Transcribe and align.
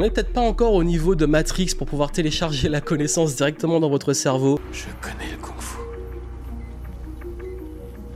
On 0.00 0.04
n'est 0.04 0.10
peut-être 0.10 0.32
pas 0.32 0.40
encore 0.40 0.72
au 0.72 0.82
niveau 0.82 1.14
de 1.14 1.26
Matrix 1.26 1.74
pour 1.76 1.86
pouvoir 1.86 2.10
télécharger 2.10 2.70
la 2.70 2.80
connaissance 2.80 3.36
directement 3.36 3.80
dans 3.80 3.90
votre 3.90 4.14
cerveau. 4.14 4.58
Je 4.72 4.86
connais 5.02 5.30
le. 5.30 5.59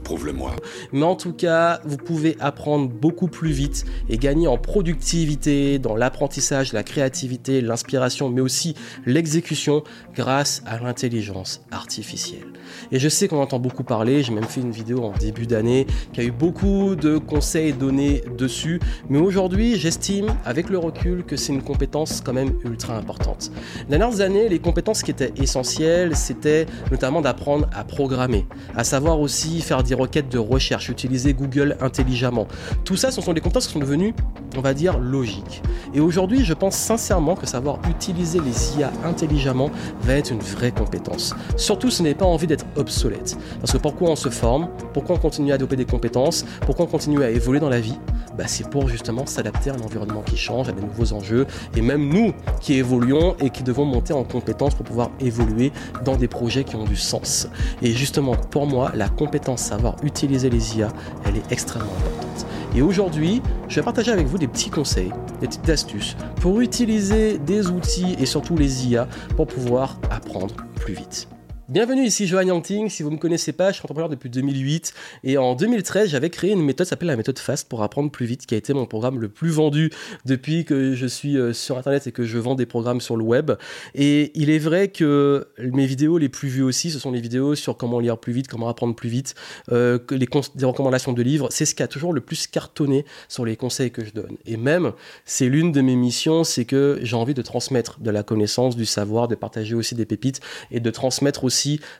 Prouve-le-moi. 0.05 0.55
Mais 0.93 1.03
en 1.03 1.15
tout 1.15 1.33
cas, 1.33 1.81
vous 1.83 1.97
pouvez 1.97 2.37
apprendre 2.39 2.87
beaucoup 2.87 3.27
plus 3.27 3.51
vite 3.51 3.85
et 4.07 4.17
gagner 4.17 4.47
en 4.47 4.59
productivité, 4.59 5.79
dans 5.79 5.95
l'apprentissage, 5.95 6.73
la 6.73 6.83
créativité, 6.83 7.59
l'inspiration, 7.59 8.29
mais 8.29 8.41
aussi 8.41 8.75
l'exécution 9.07 9.83
grâce 10.13 10.61
à 10.67 10.77
l'intelligence 10.77 11.61
artificielle. 11.71 12.45
Et 12.91 12.99
je 12.99 13.09
sais 13.09 13.27
qu'on 13.27 13.41
entend 13.41 13.57
beaucoup 13.57 13.83
parler, 13.83 14.21
j'ai 14.21 14.31
même 14.31 14.43
fait 14.43 14.61
une 14.61 14.71
vidéo 14.71 15.03
en 15.03 15.11
début 15.11 15.47
d'année 15.47 15.87
qui 16.13 16.21
a 16.21 16.23
eu 16.23 16.31
beaucoup 16.31 16.95
de 16.95 17.17
conseils 17.17 17.73
donnés 17.73 18.23
dessus, 18.37 18.79
mais 19.09 19.17
aujourd'hui 19.17 19.75
j'estime 19.79 20.27
avec 20.45 20.69
le 20.69 20.77
recul 20.77 21.23
que 21.23 21.35
c'est 21.35 21.51
une 21.51 21.63
compétence 21.63 22.21
quand 22.23 22.33
même 22.33 22.53
ultra 22.63 22.95
importante. 22.95 23.51
Les 23.89 23.97
dernières 23.97 24.21
années, 24.21 24.49
les 24.49 24.59
compétences 24.59 25.01
qui 25.01 25.09
étaient 25.09 25.33
essentielles, 25.37 26.15
c'était 26.15 26.67
notamment 26.91 27.21
d'apprendre 27.21 27.67
à 27.73 27.83
programmer, 27.83 28.45
à 28.75 28.83
savoir 28.83 29.19
aussi 29.19 29.61
faire 29.61 29.81
des 29.81 29.94
requêtes 29.95 30.29
de 30.29 30.37
recherche, 30.37 30.89
utiliser 30.89 31.33
Google 31.33 31.77
intelligemment. 31.81 32.47
Tout 32.83 32.95
ça, 32.95 33.11
ce 33.11 33.21
sont 33.21 33.33
des 33.33 33.41
compétences 33.41 33.67
qui 33.67 33.73
sont 33.73 33.79
devenues, 33.79 34.13
on 34.57 34.61
va 34.61 34.73
dire, 34.73 34.99
logiques. 34.99 35.63
Et 35.93 35.99
aujourd'hui, 35.99 36.45
je 36.45 36.53
pense 36.53 36.75
sincèrement 36.75 37.35
que 37.35 37.47
savoir 37.47 37.79
utiliser 37.89 38.39
les 38.39 38.79
IA 38.79 38.91
intelligemment 39.03 39.71
va 40.01 40.13
être 40.13 40.31
une 40.31 40.39
vraie 40.39 40.71
compétence. 40.71 41.35
Surtout, 41.57 41.89
ce 41.89 42.03
n'est 42.03 42.15
pas 42.15 42.25
envie 42.25 42.47
d'être 42.47 42.65
obsolète. 42.75 43.37
Parce 43.59 43.71
que 43.71 43.77
pourquoi 43.77 44.11
on 44.11 44.15
se 44.15 44.29
forme? 44.29 44.69
Pourquoi 44.93 45.15
on 45.15 45.19
continue 45.19 45.51
à 45.51 45.57
développer 45.57 45.77
des 45.77 45.85
compétences? 45.85 46.45
Pourquoi 46.65 46.85
on 46.85 46.89
continue 46.89 47.23
à 47.23 47.29
évoluer 47.29 47.59
dans 47.59 47.69
la 47.69 47.79
vie? 47.79 47.97
Bah, 48.37 48.45
C'est 48.47 48.69
pour 48.69 48.89
justement 48.89 49.25
s'adapter 49.25 49.69
à 49.69 49.75
un 49.75 49.79
environnement 49.79 50.21
qui 50.21 50.37
change, 50.37 50.67
à 50.67 50.71
des 50.71 50.81
nouveaux 50.81 51.13
enjeux. 51.13 51.47
Et 51.75 51.81
même 51.81 52.09
nous 52.09 52.33
qui 52.59 52.73
évoluons 52.73 53.35
et 53.39 53.49
qui 53.49 53.63
devons 53.63 53.85
monter 53.85 54.13
en 54.13 54.23
compétences 54.23 54.75
pour 54.75 54.85
pouvoir 54.85 55.11
évoluer 55.19 55.71
dans 56.03 56.17
des 56.17 56.27
projets 56.27 56.63
qui 56.63 56.75
ont 56.75 56.83
du 56.83 56.97
sens. 56.97 57.47
Et 57.81 57.91
justement, 57.91 58.35
pour 58.35 58.67
moi, 58.67 58.91
la 58.93 59.07
compétence 59.07 59.61
savoir 59.61 59.84
utiliser 60.03 60.49
les 60.49 60.77
IA, 60.77 60.89
elle 61.25 61.37
est 61.37 61.51
extrêmement 61.51 61.91
importante. 61.97 62.45
Et 62.75 62.81
aujourd'hui, 62.81 63.41
je 63.67 63.75
vais 63.75 63.83
partager 63.83 64.11
avec 64.11 64.27
vous 64.27 64.37
des 64.37 64.47
petits 64.47 64.69
conseils, 64.69 65.11
des 65.41 65.47
petites 65.47 65.69
astuces 65.69 66.15
pour 66.41 66.59
utiliser 66.59 67.37
des 67.37 67.69
outils 67.69 68.15
et 68.19 68.25
surtout 68.25 68.57
les 68.57 68.87
IA 68.87 69.07
pour 69.35 69.47
pouvoir 69.47 69.97
apprendre 70.09 70.55
plus 70.75 70.93
vite. 70.93 71.27
Bienvenue 71.67 72.05
ici 72.05 72.27
Johan 72.27 72.43
Yangting, 72.43 72.89
si 72.89 73.01
vous 73.01 73.09
ne 73.09 73.15
me 73.15 73.19
connaissez 73.19 73.51
pas, 73.51 73.71
je 73.71 73.77
suis 73.77 73.81
entrepreneur 73.81 74.07
depuis 74.07 74.29
2008 74.29 74.93
et 75.23 75.39
en 75.39 75.55
2013 75.55 76.09
j'avais 76.09 76.29
créé 76.29 76.51
une 76.51 76.61
méthode 76.61 76.85
s'appelle 76.85 77.07
la 77.07 77.15
méthode 77.15 77.39
FAST 77.39 77.67
pour 77.67 77.81
apprendre 77.81 78.11
plus 78.11 78.27
vite 78.27 78.45
qui 78.45 78.53
a 78.53 78.57
été 78.57 78.71
mon 78.75 78.85
programme 78.85 79.19
le 79.19 79.29
plus 79.29 79.49
vendu 79.49 79.89
depuis 80.25 80.63
que 80.63 80.93
je 80.93 81.07
suis 81.07 81.39
euh, 81.39 81.53
sur 81.53 81.79
internet 81.79 82.05
et 82.05 82.11
que 82.11 82.23
je 82.23 82.37
vends 82.37 82.53
des 82.53 82.67
programmes 82.67 83.01
sur 83.01 83.17
le 83.17 83.23
web. 83.23 83.51
Et 83.95 84.31
il 84.35 84.51
est 84.51 84.59
vrai 84.59 84.89
que 84.89 85.47
mes 85.57 85.87
vidéos 85.87 86.19
les 86.19 86.29
plus 86.29 86.49
vues 86.49 86.61
aussi 86.61 86.91
ce 86.91 86.99
sont 86.99 87.11
les 87.11 87.19
vidéos 87.19 87.55
sur 87.55 87.75
comment 87.77 87.99
lire 87.99 88.19
plus 88.19 88.31
vite, 88.31 88.47
comment 88.47 88.69
apprendre 88.69 88.93
plus 88.93 89.09
vite, 89.09 89.33
euh, 89.71 89.97
les 90.11 90.27
des 90.53 90.65
recommandations 90.65 91.13
de 91.13 91.23
livres, 91.23 91.47
c'est 91.49 91.65
ce 91.65 91.73
qui 91.73 91.81
a 91.81 91.87
toujours 91.87 92.13
le 92.13 92.21
plus 92.21 92.45
cartonné 92.45 93.05
sur 93.27 93.43
les 93.43 93.55
conseils 93.55 93.89
que 93.89 94.05
je 94.05 94.11
donne. 94.11 94.37
Et 94.45 94.57
même 94.57 94.91
c'est 95.25 95.49
l'une 95.49 95.71
de 95.71 95.81
mes 95.81 95.95
missions, 95.95 96.43
c'est 96.43 96.65
que 96.65 96.99
j'ai 97.01 97.15
envie 97.15 97.33
de 97.33 97.41
transmettre 97.41 97.99
de 98.01 98.11
la 98.11 98.21
connaissance, 98.21 98.75
du 98.75 98.85
savoir, 98.85 99.27
de 99.27 99.33
partager 99.33 99.73
aussi 99.73 99.95
des 99.95 100.05
pépites 100.05 100.41
et 100.69 100.79
de 100.79 100.91
transmettre 100.91 101.43
aussi 101.43 101.54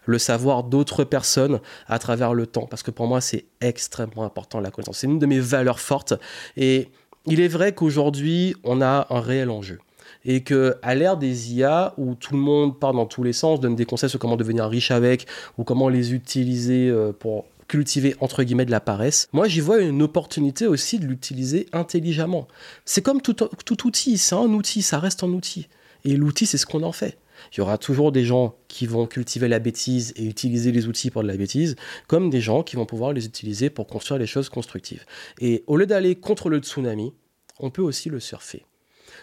le 0.06 0.18
savoir 0.18 0.64
d'autres 0.64 1.04
personnes 1.04 1.60
à 1.88 2.00
travers 2.00 2.34
le 2.34 2.48
temps. 2.48 2.68
Parce 2.70 2.84
que 2.84 2.92
pour 2.92 3.08
moi, 3.08 3.22
c'est 3.22 3.46
extrêmement 3.62 4.24
important 4.24 4.60
la 4.60 4.72
connaissance. 4.72 5.00
C'est 5.00 5.08
une 5.08 5.20
de 5.20 5.26
mes 5.26 5.40
valeurs 5.40 5.80
fortes. 5.80 6.14
Et 6.58 6.90
il 7.26 7.40
est 7.40 7.48
vrai 7.48 7.74
qu'aujourd'hui, 7.74 8.56
on 8.64 8.82
a 8.82 9.08
un 9.10 9.20
réel 9.20 9.50
enjeu 9.50 9.80
et 10.26 10.42
que 10.42 10.76
à 10.82 10.96
l'ère 10.96 11.18
des 11.18 11.54
IA 11.54 11.94
où 11.98 12.16
tout 12.16 12.34
le 12.34 12.40
monde 12.40 12.80
part 12.80 12.94
dans 12.94 13.06
tous 13.06 13.24
les 13.24 13.34
sens, 13.34 13.60
donne 13.60 13.76
des 13.76 13.86
conseils 13.86 14.10
sur 14.10 14.20
comment 14.20 14.38
devenir 14.38 14.68
riche 14.68 14.92
avec 14.92 15.28
ou 15.58 15.64
comment 15.64 15.88
les 15.88 16.14
utiliser 16.14 16.90
euh, 16.90 17.12
pour 17.12 17.46
cultiver 17.68 18.16
entre 18.20 18.44
guillemets 18.44 18.66
de 18.66 18.72
la 18.72 18.80
paresse. 18.80 19.28
Moi, 19.34 19.48
j'y 19.48 19.60
vois 19.60 19.80
une 19.80 20.02
opportunité 20.02 20.68
aussi 20.68 21.00
de 21.00 21.06
l'utiliser 21.06 21.68
intelligemment. 21.74 22.48
C'est 22.86 23.02
comme 23.02 23.22
tout, 23.22 23.34
tout 23.34 23.88
outil, 23.88 24.18
c'est 24.18 24.36
un 24.36 24.50
outil, 24.50 24.82
ça 24.82 25.00
reste 25.00 25.24
un 25.24 25.30
outil. 25.30 25.68
Et 26.04 26.16
l'outil, 26.16 26.46
c'est 26.46 26.58
ce 26.58 26.66
qu'on 26.66 26.84
en 26.84 26.92
fait. 26.92 27.18
Il 27.54 27.58
y 27.60 27.62
aura 27.62 27.78
toujours 27.78 28.12
des 28.12 28.26
gens 28.26 28.56
qui 28.68 28.88
vont 28.88 29.06
cultiver 29.08 29.48
la 29.48 29.60
bêtise 29.60 30.14
et 30.16 30.26
utiliser 30.26 30.72
les 30.72 30.88
outils 30.88 31.12
pour 31.12 31.24
de 31.24 31.28
la 31.28 31.38
bêtise, 31.38 31.76
comme 32.08 32.30
des 32.30 32.42
gens 32.42 32.64
qui 32.64 32.76
vont 32.76 32.86
pouvoir 32.86 33.14
les 33.14 33.26
utiliser 33.26 33.70
pour 33.70 33.88
construire 33.88 34.20
les 34.20 34.28
choses 34.28 34.50
constructives. 34.50 35.06
Et 35.40 35.64
au 35.68 35.78
lieu 35.78 35.86
d'aller 35.86 36.16
contre 36.16 36.50
le 36.50 36.60
tsunami, 36.60 37.14
on 37.60 37.70
peut 37.70 37.82
aussi 37.82 38.10
le 38.10 38.20
surfer. 38.20 38.66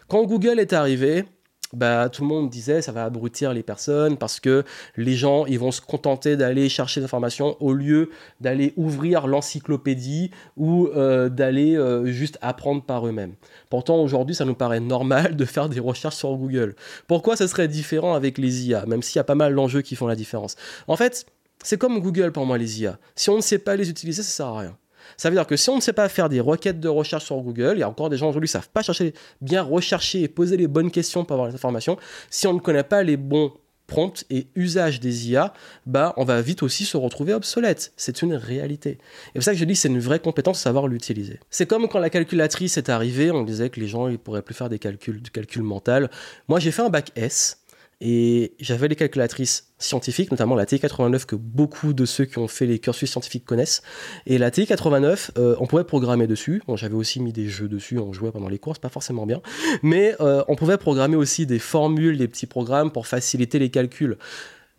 Quand 0.09 0.25
Google 0.25 0.59
est 0.59 0.73
arrivé, 0.73 1.25
bah, 1.73 2.09
tout 2.09 2.23
le 2.23 2.29
monde 2.29 2.51
disait 2.51 2.83
ça 2.83 2.93
va 2.93 3.05
abrutir 3.05 3.53
les 3.53 3.63
personnes 3.63 4.17
parce 4.17 4.41
que 4.41 4.65
les 4.97 5.15
gens 5.15 5.45
vont 5.45 5.71
se 5.71 5.81
contenter 5.81 6.37
d'aller 6.37 6.69
chercher 6.69 7.01
des 7.01 7.05
informations 7.05 7.57
au 7.61 7.73
lieu 7.73 8.11
d'aller 8.41 8.75
ouvrir 8.77 9.27
l'encyclopédie 9.27 10.31
ou 10.57 10.89
euh, 10.89 11.29
d'aller 11.29 11.77
euh, 11.77 12.07
juste 12.07 12.39
apprendre 12.43 12.83
par 12.83 13.07
eux-mêmes. 13.07 13.35
Pourtant 13.71 13.97
aujourd'hui 14.03 14.35
ça 14.35 14.45
nous 14.45 14.55
paraît 14.55 14.81
normal 14.81 15.37
de 15.37 15.45
faire 15.45 15.69
des 15.69 15.81
recherches 15.81 16.17
sur 16.17 16.37
Google. 16.37 16.75
Pourquoi 17.07 17.37
ça 17.37 17.49
serait 17.49 17.69
différent 17.69 18.15
avec 18.15 18.39
les 18.39 18.67
IA 18.69 18.87
même 18.87 19.03
s'il 19.03 19.17
y 19.17 19.21
a 19.21 19.25
pas 19.25 19.35
mal 19.35 19.55
d'enjeux 19.55 19.83
qui 19.83 19.97
font 19.97 20.07
la 20.07 20.17
différence? 20.17 20.57
En 20.89 20.97
fait 20.97 21.27
c'est 21.63 21.79
comme 21.79 22.01
Google 22.01 22.33
pour 22.33 22.45
moi 22.45 22.59
les 22.59 22.83
IA. 22.83 22.99
Si 23.15 23.31
on 23.31 23.37
ne 23.37 23.43
sait 23.43 23.59
pas 23.59 23.77
les 23.77 23.89
utiliser 23.89 24.23
ça 24.23 24.31
sert 24.31 24.47
à 24.47 24.61
rien. 24.61 24.77
Ça 25.17 25.31
veut 25.31 25.37
dire 25.37 25.47
que 25.47 25.57
si 25.57 25.71
on 25.71 25.77
ne 25.77 25.81
sait 25.81 25.93
pas 25.93 26.09
faire 26.09 26.29
des 26.29 26.41
requêtes 26.41 26.81
de 26.81 26.89
recherche 26.89 27.25
sur 27.25 27.37
Google, 27.37 27.75
il 27.77 27.81
y 27.81 27.83
a 27.83 27.89
encore 27.89 28.11
des 28.11 28.17
gens 28.17 28.29
aujourd'hui 28.29 28.49
qui 28.49 28.57
ne 28.57 28.61
savent 28.61 28.71
pas 28.71 28.83
chercher, 28.83 29.15
bien 29.41 29.63
rechercher 29.63 30.23
et 30.23 30.29
poser 30.29 30.57
les 30.57 30.69
bonnes 30.69 30.91
questions 30.91 31.25
pour 31.25 31.35
avoir 31.35 31.49
les 31.49 31.55
informations. 31.55 31.97
Si 32.31 32.47
on 32.47 32.55
ne 32.55 32.61
connaît 32.61 32.85
pas 32.85 33.03
les 33.03 33.17
bons 33.17 33.53
prompts 33.87 34.25
et 34.31 34.47
usages 34.55 35.01
des 35.01 35.31
IA, 35.31 35.53
bah, 35.87 36.15
on 36.17 36.25
va 36.25 36.41
vite 36.41 36.63
aussi 36.63 36.85
se 36.85 36.97
retrouver 36.97 37.35
obsolète. 37.35 37.93
C'est 37.97 38.23
une 38.23 38.35
réalité. 38.35 38.99
Et 39.31 39.33
pour 39.35 39.43
ça 39.43 39.53
que 39.53 39.59
je 39.59 39.65
dis 39.65 39.77
c'est 39.77 39.89
une 39.89 39.99
vraie 39.99 40.19
compétence 40.19 40.61
savoir 40.61 40.89
l'utiliser. 40.89 41.41
C'est 41.51 41.67
comme 41.67 41.89
quand 41.89 41.99
la 41.99 42.11
calculatrice 42.11 42.79
est 42.79 42.89
arrivée, 42.89 43.31
on 43.31 43.43
disait 43.43 43.69
que 43.69 43.81
les 43.81 43.89
gens 43.89 44.09
ne 44.09 44.17
pourraient 44.17 44.43
plus 44.43 44.55
faire 44.55 44.71
des 44.71 44.79
calculs, 44.79 45.21
du 45.21 45.31
calcul 45.31 45.63
mental. 45.63 46.11
Moi, 46.49 46.59
j'ai 46.59 46.71
fait 46.71 46.83
un 46.83 46.89
bac 46.89 47.11
S. 47.17 47.62
Et 48.05 48.57
j'avais 48.59 48.89
les 48.89 48.97
calculatrices 48.97 49.73
scientifiques, 49.79 50.33
notamment 50.33 50.57
la 50.57 50.67
TI-89 50.67 51.25
que 51.25 51.37
beaucoup 51.37 51.93
de 51.93 52.05
ceux 52.05 52.25
qui 52.25 52.39
ont 52.39 52.49
fait 52.49 52.67
les 52.67 52.81
cursus 52.81 53.09
scientifiques 53.09 53.45
connaissent. 53.45 53.81
Et 54.27 54.39
la 54.39 54.51
TI-89, 54.51 55.31
euh, 55.39 55.55
on 55.61 55.69
pouvait 55.69 55.85
programmer 55.85 56.27
dessus. 56.27 56.65
J'avais 56.75 56.97
aussi 56.97 57.21
mis 57.21 57.33
des 57.33 57.49
jeux 57.49 57.69
dessus, 57.69 58.01
on 58.01 58.13
jouait 58.13 58.33
pendant 58.33 58.49
les 58.49 58.59
courses, 58.59 58.81
pas 58.81 58.89
forcément 58.89 59.25
bien. 59.25 59.41
Mais 59.85 60.17
euh, 60.21 60.43
on 60.49 60.57
pouvait 60.57 60.79
programmer 60.79 61.15
aussi 61.15 61.47
des 61.47 61.61
formules, 61.61 62.19
des 62.19 62.27
petits 62.27 62.47
programmes 62.47 62.91
pour 62.91 63.07
faciliter 63.07 63.61
les 63.61 63.71
calculs. 63.71 64.19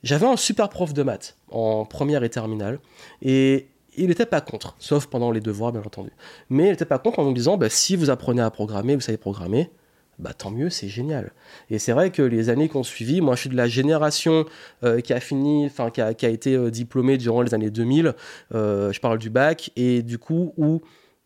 J'avais 0.03 0.25
un 0.25 0.35
super 0.35 0.67
prof 0.67 0.93
de 0.93 1.03
maths 1.03 1.37
en 1.49 1.85
première 1.85 2.25
et 2.25 2.29
terminale. 2.29 2.79
Et 3.21 3.69
il 3.95 4.07
n'était 4.07 4.25
pas 4.25 4.41
contre, 4.41 4.75
sauf 4.79 5.05
pendant 5.05 5.31
les 5.31 5.39
devoirs, 5.39 5.71
bien 5.71 5.79
entendu. 5.81 6.11
Mais 6.49 6.65
il 6.65 6.71
n'était 6.71 6.83
pas 6.83 6.99
contre 6.99 7.19
en 7.19 7.23
nous 7.23 7.33
disant, 7.33 7.55
bah, 7.55 7.69
si 7.69 7.95
vous 7.95 8.09
apprenez 8.09 8.41
à 8.41 8.51
programmer, 8.51 8.95
vous 8.95 9.01
savez 9.01 9.17
programmer, 9.17 9.69
bah 10.19 10.33
tant 10.33 10.51
mieux, 10.51 10.69
c'est 10.69 10.87
génial. 10.87 11.31
Et 11.69 11.79
c'est 11.79 11.91
vrai 11.91 12.11
que 12.11 12.21
les 12.21 12.49
années 12.49 12.69
qui 12.69 12.77
ont 12.77 12.83
suivi, 12.83 13.19
moi 13.21 13.35
je 13.35 13.41
suis 13.41 13.49
de 13.49 13.55
la 13.55 13.67
génération 13.67 14.45
euh, 14.83 15.01
qui 15.01 15.13
a 15.13 15.19
fini, 15.19 15.65
enfin 15.65 15.89
qui 15.89 16.25
été 16.25 16.55
euh, 16.55 16.69
diplômée 16.69 17.17
durant 17.17 17.41
les 17.41 17.53
années 17.53 17.71
2000, 17.71 18.13
euh, 18.53 18.91
je 18.91 18.99
parle 18.99 19.17
du 19.17 19.29
bac, 19.29 19.71
et 19.75 20.03
du 20.03 20.19
coup 20.19 20.53
où 20.57 20.81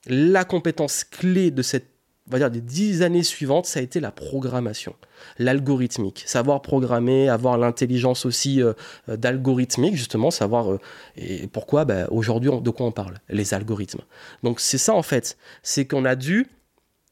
la 0.08 0.46
compétence 0.46 1.04
clé 1.04 1.52
de 1.52 1.62
cette, 1.62 1.88
on 2.28 2.32
va 2.32 2.40
dire 2.40 2.50
des 2.50 2.62
dix 2.62 3.02
années 3.02 3.24
suivantes, 3.24 3.66
ça 3.66 3.80
a 3.80 3.84
été 3.84 4.00
la 4.00 4.12
programmation, 4.12 4.96
l'algorithmique, 5.38 6.24
savoir 6.26 6.62
programmer, 6.62 7.28
avoir 7.28 7.58
l'intelligence 7.58 8.26
aussi 8.26 8.62
d'algorithmique, 9.08 9.96
justement, 9.96 10.32
savoir 10.32 10.78
et 11.16 11.48
pourquoi, 11.48 11.86
bah, 11.86 12.08
aujourd'hui, 12.10 12.52
de 12.62 12.70
quoi 12.70 12.86
on 12.86 12.92
parle 12.92 13.16
Les 13.30 13.54
algorithmes. 13.54 14.02
Donc 14.44 14.60
c'est 14.60 14.78
ça 14.78 14.94
en 14.94 15.04
fait, 15.04 15.38
c'est 15.64 15.86
qu'on 15.86 16.04
a 16.04 16.16
dû 16.16 16.48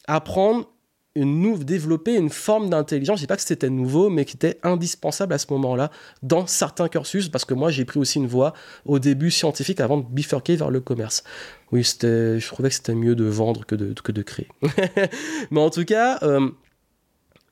apprendre 0.07 0.67
une 1.15 1.57
développer 1.63 2.15
une 2.15 2.29
forme 2.29 2.69
d'intelligence, 2.69 3.19
je 3.19 3.23
dis 3.23 3.27
pas 3.27 3.37
que 3.37 3.41
c'était 3.41 3.69
nouveau, 3.69 4.09
mais 4.09 4.25
qui 4.25 4.35
était 4.35 4.59
indispensable 4.63 5.33
à 5.33 5.37
ce 5.37 5.47
moment-là 5.51 5.89
dans 6.23 6.45
certains 6.45 6.89
cursus, 6.89 7.29
parce 7.29 7.45
que 7.45 7.53
moi 7.53 7.71
j'ai 7.71 7.85
pris 7.85 7.99
aussi 7.99 8.17
une 8.17 8.27
voie 8.27 8.53
au 8.85 8.99
début 8.99 9.31
scientifique 9.31 9.79
avant 9.79 9.97
de 9.97 10.05
bifurquer 10.05 10.57
vers 10.57 10.69
le 10.69 10.81
commerce. 10.81 11.23
Oui, 11.71 11.83
je 11.83 12.47
trouvais 12.47 12.69
que 12.69 12.75
c'était 12.75 12.95
mieux 12.95 13.15
de 13.15 13.23
vendre 13.23 13.65
que 13.65 13.75
de, 13.75 13.93
que 13.93 14.11
de 14.11 14.21
créer. 14.21 14.49
mais 15.51 15.61
en 15.61 15.69
tout 15.69 15.85
cas, 15.85 16.19
euh, 16.23 16.49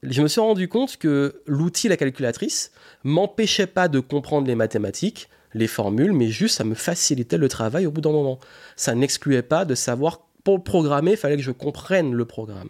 je 0.04 0.22
me 0.22 0.28
suis 0.28 0.42
rendu 0.42 0.68
compte 0.68 0.98
que 0.98 1.42
l'outil, 1.48 1.88
la 1.88 1.98
calculatrice, 1.98 2.72
m'empêchait 3.04 3.68
pas 3.68 3.88
de 3.88 4.02
comprendre 4.02 4.48
les 4.48 4.56
mathématiques, 4.56 5.30
les 5.54 5.68
formules, 5.68 6.12
mais 6.12 6.28
juste 6.28 6.58
ça 6.58 6.66
me 6.66 6.76
facilitait 6.76 7.38
le 7.38 7.48
travail 7.48 7.86
au 7.86 7.92
bout 7.92 8.02
d'un 8.02 8.12
moment. 8.12 8.40
Ça 8.76 8.94
n'excluait 8.94 9.44
pas 9.44 9.64
de 9.64 9.76
savoir 9.76 10.28
pour 10.44 10.62
programmer, 10.64 11.12
il 11.12 11.18
fallait 11.18 11.38
que 11.38 11.44
je 11.44 11.52
comprenne 11.52 12.14
le 12.14 12.26
programme. 12.26 12.68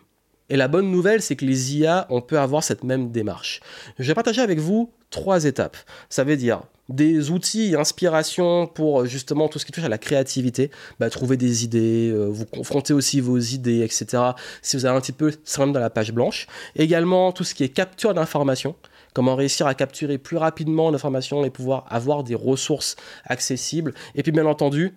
Et 0.54 0.56
la 0.56 0.68
bonne 0.68 0.92
nouvelle, 0.92 1.24
c'est 1.24 1.36
que 1.36 1.46
les 1.46 1.78
IA, 1.78 2.06
on 2.12 2.22
peut 2.22 2.38
avoir 2.38 2.64
cette 2.64 2.84
même 2.84 3.10
démarche. 3.10 3.60
Je 3.98 4.06
vais 4.06 4.14
partager 4.14 4.40
avec 4.40 4.60
vous 4.60 4.92
trois 5.10 5.46
étapes. 5.46 5.76
Ça 6.10 6.24
veut 6.24 6.38
dire 6.38 6.62
des 6.90 7.32
outils, 7.32 7.76
inspiration 7.76 8.68
pour 8.68 9.08
justement 9.08 9.48
tout 9.48 9.58
ce 9.58 9.66
qui 9.66 9.72
touche 9.72 9.84
à 9.84 9.90
la 9.90 9.98
créativité, 9.98 10.70
bah, 11.00 11.10
trouver 11.10 11.38
des 11.38 11.64
idées, 11.64 12.12
euh, 12.14 12.28
vous 12.28 12.46
confronter 12.46 12.94
aussi 12.94 13.20
vos 13.20 13.40
idées, 13.40 13.82
etc. 13.82 14.22
Si 14.62 14.78
vous 14.78 14.86
avez 14.86 14.96
un 14.96 15.02
petit 15.02 15.12
peu, 15.12 15.32
même 15.58 15.72
dans 15.72 15.80
la 15.80 15.90
page 15.90 16.12
blanche. 16.12 16.46
Également 16.76 17.32
tout 17.32 17.44
ce 17.44 17.56
qui 17.56 17.64
est 17.64 17.70
capture 17.70 18.14
d'informations, 18.14 18.76
comment 19.14 19.36
réussir 19.36 19.66
à 19.66 19.74
capturer 19.74 20.20
plus 20.20 20.38
rapidement 20.38 20.92
l'information 20.92 21.44
et 21.44 21.50
pouvoir 21.50 21.88
avoir 21.90 22.24
des 22.24 22.36
ressources 22.36 22.96
accessibles. 23.26 23.96
Et 24.14 24.22
puis 24.22 24.32
bien 24.32 24.46
entendu, 24.46 24.94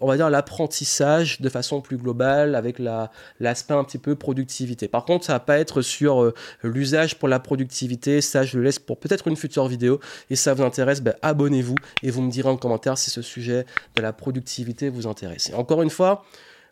on 0.00 0.06
va 0.06 0.16
dire 0.16 0.30
l'apprentissage 0.30 1.40
de 1.40 1.48
façon 1.48 1.80
plus 1.80 1.96
globale 1.96 2.54
avec 2.54 2.78
l'aspect 2.78 3.74
un 3.74 3.84
petit 3.84 3.98
peu 3.98 4.14
productivité. 4.14 4.88
Par 4.88 5.04
contre, 5.04 5.24
ça 5.24 5.34
va 5.34 5.40
pas 5.40 5.58
être 5.58 5.82
sur 5.82 6.22
euh, 6.22 6.34
l'usage 6.62 7.18
pour 7.18 7.28
la 7.28 7.40
productivité, 7.40 8.20
ça 8.20 8.44
je 8.44 8.58
le 8.58 8.64
laisse 8.64 8.78
pour 8.78 8.98
peut-être 8.98 9.28
une 9.28 9.36
future 9.36 9.66
vidéo. 9.66 10.00
Et 10.30 10.36
ça 10.36 10.54
vous 10.54 10.62
intéresse, 10.62 11.00
ben, 11.00 11.14
abonnez-vous 11.22 11.76
et 12.02 12.10
vous 12.10 12.22
me 12.22 12.30
direz 12.30 12.48
en 12.48 12.56
commentaire 12.56 12.98
si 12.98 13.10
ce 13.10 13.22
sujet 13.22 13.66
de 13.96 14.02
la 14.02 14.12
productivité 14.12 14.88
vous 14.88 15.06
intéresse. 15.06 15.50
Et 15.50 15.54
encore 15.54 15.82
une 15.82 15.90
fois, 15.90 16.24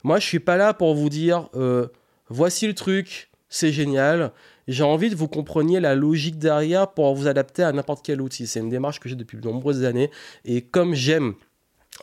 moi 0.03 0.19
je 0.19 0.27
suis 0.27 0.41
pas 0.41 0.57
là 0.57 0.75
pour 0.75 0.95
vous 0.95 1.09
dire 1.09 1.49
euh, 1.55 1.89
voici 2.29 2.67
le 2.67 2.75
truc, 2.75 3.31
c'est 3.49 3.73
génial. 3.73 4.33
J'ai 4.69 4.85
envie 4.85 5.11
que 5.11 5.17
vous 5.17 5.27
compreniez 5.27 5.81
la 5.81 5.97
logique 5.97 6.39
derrière 6.39 6.93
pour 6.93 7.15
vous 7.15 7.27
adapter 7.27 7.65
à 7.65 7.73
n'importe 7.73 8.05
quel 8.05 8.21
outil. 8.21 8.47
C'est 8.47 8.61
une 8.61 8.69
démarche 8.69 9.01
que 9.01 9.09
j'ai 9.09 9.17
depuis 9.17 9.37
de 9.39 9.45
nombreuses 9.45 9.85
années. 9.85 10.11
Et 10.45 10.63
comme 10.63 10.95
j'aime 10.95 11.35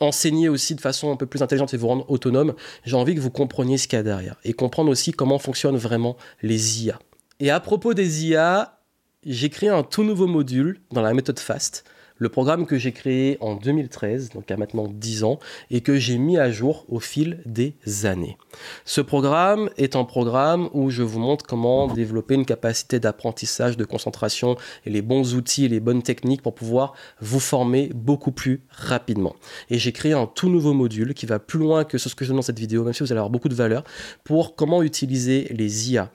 enseigner 0.00 0.48
aussi 0.48 0.74
de 0.74 0.80
façon 0.80 1.12
un 1.12 1.16
peu 1.16 1.26
plus 1.26 1.42
intelligente 1.42 1.74
et 1.74 1.76
vous 1.76 1.88
rendre 1.88 2.10
autonome, 2.10 2.54
j'ai 2.84 2.96
envie 2.96 3.14
que 3.14 3.20
vous 3.20 3.30
compreniez 3.30 3.78
ce 3.78 3.88
qu'il 3.88 3.96
y 3.96 4.00
a 4.00 4.02
derrière 4.02 4.36
et 4.44 4.52
comprendre 4.52 4.90
aussi 4.90 5.12
comment 5.12 5.38
fonctionnent 5.38 5.76
vraiment 5.76 6.16
les 6.42 6.84
IA. 6.84 6.98
Et 7.40 7.50
à 7.50 7.60
propos 7.60 7.94
des 7.94 8.26
IA, 8.26 8.80
j'ai 9.24 9.50
créé 9.50 9.68
un 9.68 9.82
tout 9.82 10.04
nouveau 10.04 10.26
module 10.26 10.80
dans 10.92 11.02
la 11.02 11.14
méthode 11.14 11.38
FAST 11.38 11.84
le 12.18 12.28
programme 12.28 12.66
que 12.66 12.76
j'ai 12.76 12.92
créé 12.92 13.38
en 13.40 13.54
2013, 13.54 14.30
donc 14.30 14.44
il 14.48 14.50
y 14.50 14.54
a 14.54 14.56
maintenant 14.56 14.88
10 14.88 15.24
ans, 15.24 15.38
et 15.70 15.80
que 15.80 15.96
j'ai 15.96 16.18
mis 16.18 16.36
à 16.36 16.50
jour 16.50 16.84
au 16.88 17.00
fil 17.00 17.40
des 17.46 17.74
années. 18.04 18.36
Ce 18.84 19.00
programme 19.00 19.70
est 19.76 19.96
un 19.96 20.04
programme 20.04 20.68
où 20.72 20.90
je 20.90 21.02
vous 21.02 21.20
montre 21.20 21.46
comment 21.46 21.86
développer 21.86 22.34
une 22.34 22.44
capacité 22.44 23.00
d'apprentissage, 23.00 23.76
de 23.76 23.84
concentration 23.84 24.56
et 24.84 24.90
les 24.90 25.02
bons 25.02 25.34
outils 25.34 25.64
et 25.64 25.68
les 25.68 25.80
bonnes 25.80 26.02
techniques 26.02 26.42
pour 26.42 26.54
pouvoir 26.54 26.94
vous 27.20 27.40
former 27.40 27.90
beaucoup 27.94 28.32
plus 28.32 28.62
rapidement. 28.70 29.36
Et 29.70 29.78
j'ai 29.78 29.92
créé 29.92 30.12
un 30.12 30.26
tout 30.26 30.48
nouveau 30.48 30.74
module 30.74 31.14
qui 31.14 31.26
va 31.26 31.38
plus 31.38 31.58
loin 31.58 31.84
que 31.84 31.98
ce 31.98 32.14
que 32.14 32.24
je 32.24 32.30
donne 32.30 32.36
dans 32.36 32.42
cette 32.42 32.58
vidéo, 32.58 32.84
même 32.84 32.92
si 32.92 33.02
vous 33.02 33.12
allez 33.12 33.18
avoir 33.18 33.30
beaucoup 33.30 33.48
de 33.48 33.54
valeur, 33.54 33.84
pour 34.24 34.56
comment 34.56 34.82
utiliser 34.82 35.48
les 35.50 35.92
IA 35.92 36.10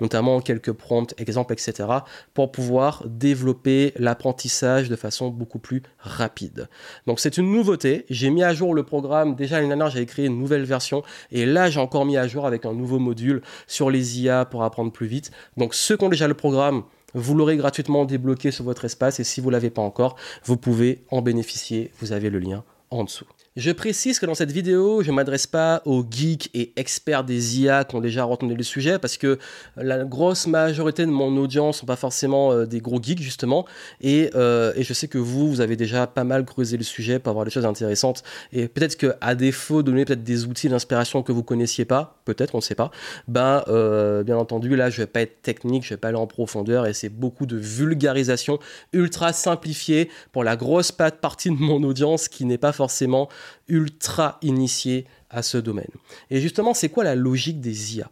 notamment 0.00 0.40
quelques 0.40 0.72
prompts, 0.72 1.14
exemples, 1.18 1.52
etc., 1.52 1.88
pour 2.34 2.52
pouvoir 2.52 3.04
développer 3.06 3.92
l'apprentissage 3.96 4.88
de 4.88 4.96
façon 4.96 5.28
beaucoup 5.28 5.58
plus 5.58 5.82
rapide. 5.98 6.68
Donc 7.06 7.20
c'est 7.20 7.36
une 7.36 7.50
nouveauté. 7.50 8.04
J'ai 8.10 8.30
mis 8.30 8.42
à 8.42 8.54
jour 8.54 8.74
le 8.74 8.82
programme. 8.82 9.34
Déjà 9.34 9.56
l'année 9.56 9.68
dernière, 9.68 9.90
j'avais 9.90 10.06
créé 10.06 10.26
une 10.26 10.38
nouvelle 10.38 10.64
version. 10.64 11.02
Et 11.30 11.46
là, 11.46 11.70
j'ai 11.70 11.80
encore 11.80 12.04
mis 12.04 12.16
à 12.16 12.26
jour 12.26 12.46
avec 12.46 12.66
un 12.66 12.72
nouveau 12.72 12.98
module 12.98 13.42
sur 13.66 13.90
les 13.90 14.20
IA 14.20 14.44
pour 14.44 14.64
apprendre 14.64 14.92
plus 14.92 15.06
vite. 15.06 15.30
Donc 15.56 15.74
ceux 15.74 15.96
qui 15.96 16.04
ont 16.04 16.08
déjà 16.08 16.28
le 16.28 16.34
programme, 16.34 16.84
vous 17.14 17.34
l'aurez 17.34 17.56
gratuitement 17.56 18.04
débloqué 18.04 18.50
sur 18.50 18.64
votre 18.64 18.84
espace. 18.84 19.20
Et 19.20 19.24
si 19.24 19.40
vous 19.40 19.48
ne 19.48 19.52
l'avez 19.52 19.70
pas 19.70 19.82
encore, 19.82 20.16
vous 20.44 20.56
pouvez 20.56 21.04
en 21.10 21.22
bénéficier. 21.22 21.92
Vous 22.00 22.12
avez 22.12 22.30
le 22.30 22.40
lien 22.40 22.64
en 22.90 23.04
dessous. 23.04 23.26
Je 23.56 23.70
précise 23.70 24.18
que 24.18 24.26
dans 24.26 24.34
cette 24.34 24.50
vidéo, 24.50 25.04
je 25.04 25.12
ne 25.12 25.14
m'adresse 25.14 25.46
pas 25.46 25.80
aux 25.84 26.04
geeks 26.10 26.50
et 26.54 26.72
experts 26.74 27.22
des 27.22 27.60
IA 27.60 27.84
qui 27.84 27.94
ont 27.94 28.00
déjà 28.00 28.24
retenu 28.24 28.56
le 28.56 28.64
sujet, 28.64 28.98
parce 28.98 29.16
que 29.16 29.38
la 29.76 30.02
grosse 30.02 30.48
majorité 30.48 31.06
de 31.06 31.12
mon 31.12 31.36
audience 31.36 31.76
ne 31.76 31.80
sont 31.82 31.86
pas 31.86 31.94
forcément 31.94 32.50
euh, 32.50 32.66
des 32.66 32.80
gros 32.80 33.00
geeks, 33.00 33.22
justement, 33.22 33.64
et, 34.00 34.28
euh, 34.34 34.72
et, 34.74 34.82
je 34.82 34.92
sais 34.92 35.06
que 35.06 35.18
vous, 35.18 35.48
vous 35.48 35.60
avez 35.60 35.76
déjà 35.76 36.08
pas 36.08 36.24
mal 36.24 36.44
creusé 36.44 36.76
le 36.76 36.82
sujet 36.82 37.20
pour 37.20 37.30
avoir 37.30 37.44
des 37.44 37.52
choses 37.52 37.64
intéressantes, 37.64 38.24
et 38.52 38.66
peut-être 38.66 38.96
qu'à 38.96 39.36
défaut 39.36 39.84
de 39.84 39.92
donner 39.92 40.04
peut-être 40.04 40.24
des 40.24 40.46
outils 40.46 40.68
d'inspiration 40.68 41.22
que 41.22 41.30
vous 41.30 41.44
connaissiez 41.44 41.84
pas, 41.84 42.20
peut-être, 42.24 42.56
on 42.56 42.58
ne 42.58 42.62
sait 42.62 42.74
pas, 42.74 42.90
ben, 43.28 43.62
euh, 43.68 44.24
bien 44.24 44.36
entendu, 44.36 44.74
là, 44.74 44.90
je 44.90 44.96
vais 44.96 45.06
pas 45.06 45.20
être 45.20 45.42
technique, 45.42 45.84
je 45.84 45.90
vais 45.90 45.96
pas 45.96 46.08
aller 46.08 46.16
en 46.16 46.26
profondeur, 46.26 46.88
et 46.88 46.92
c'est 46.92 47.08
beaucoup 47.08 47.46
de 47.46 47.56
vulgarisation 47.56 48.58
ultra 48.92 49.32
simplifiée 49.32 50.10
pour 50.32 50.42
la 50.42 50.56
grosse 50.56 50.90
partie 50.90 51.50
de 51.50 51.54
mon 51.54 51.84
audience 51.84 52.26
qui 52.26 52.46
n'est 52.46 52.58
pas 52.58 52.72
forcément 52.72 53.28
ultra 53.68 54.38
initié 54.42 55.06
à 55.30 55.42
ce 55.42 55.58
domaine. 55.58 55.90
Et 56.30 56.40
justement, 56.40 56.74
c'est 56.74 56.88
quoi 56.88 57.04
la 57.04 57.14
logique 57.14 57.60
des 57.60 57.96
IA 57.96 58.10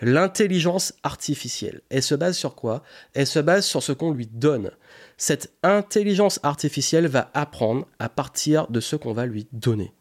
L'intelligence 0.00 0.94
artificielle, 1.02 1.80
elle 1.90 2.02
se 2.02 2.14
base 2.14 2.36
sur 2.36 2.54
quoi? 2.54 2.82
Elle 3.12 3.26
se 3.26 3.40
base 3.40 3.64
sur 3.64 3.82
ce 3.82 3.92
qu'on 3.92 4.12
lui 4.12 4.26
donne. 4.26 4.70
Cette 5.16 5.52
intelligence 5.62 6.40
artificielle 6.42 7.06
va 7.06 7.30
apprendre 7.34 7.86
à 7.98 8.08
partir 8.08 8.68
de 8.68 8.80
ce 8.80 8.96
qu'on 8.96 9.12
va 9.12 9.26
lui 9.26 9.46
donner. 9.52 9.92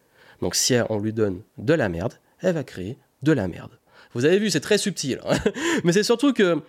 Donc 0.42 0.56
si 0.56 0.76
on 0.90 1.00
lui 1.00 1.14
donne 1.14 1.42
de 1.58 1.74
la 1.74 1.90
merde, 1.90 2.14
elle 2.40 2.54
va 2.54 2.64
créer 2.64 2.98
de 3.24 3.32
la 3.32 3.48
merde. 3.48 3.72
Vous 4.14 4.26
avez 4.26 4.38
vu, 4.38 4.50
c'est 4.50 4.60
très 4.60 4.78
subtil. 4.78 5.20
Hein. 5.26 5.38
Mais 5.84 5.94
c'est 5.94 6.04
surtout 6.04 6.34
que 6.34 6.62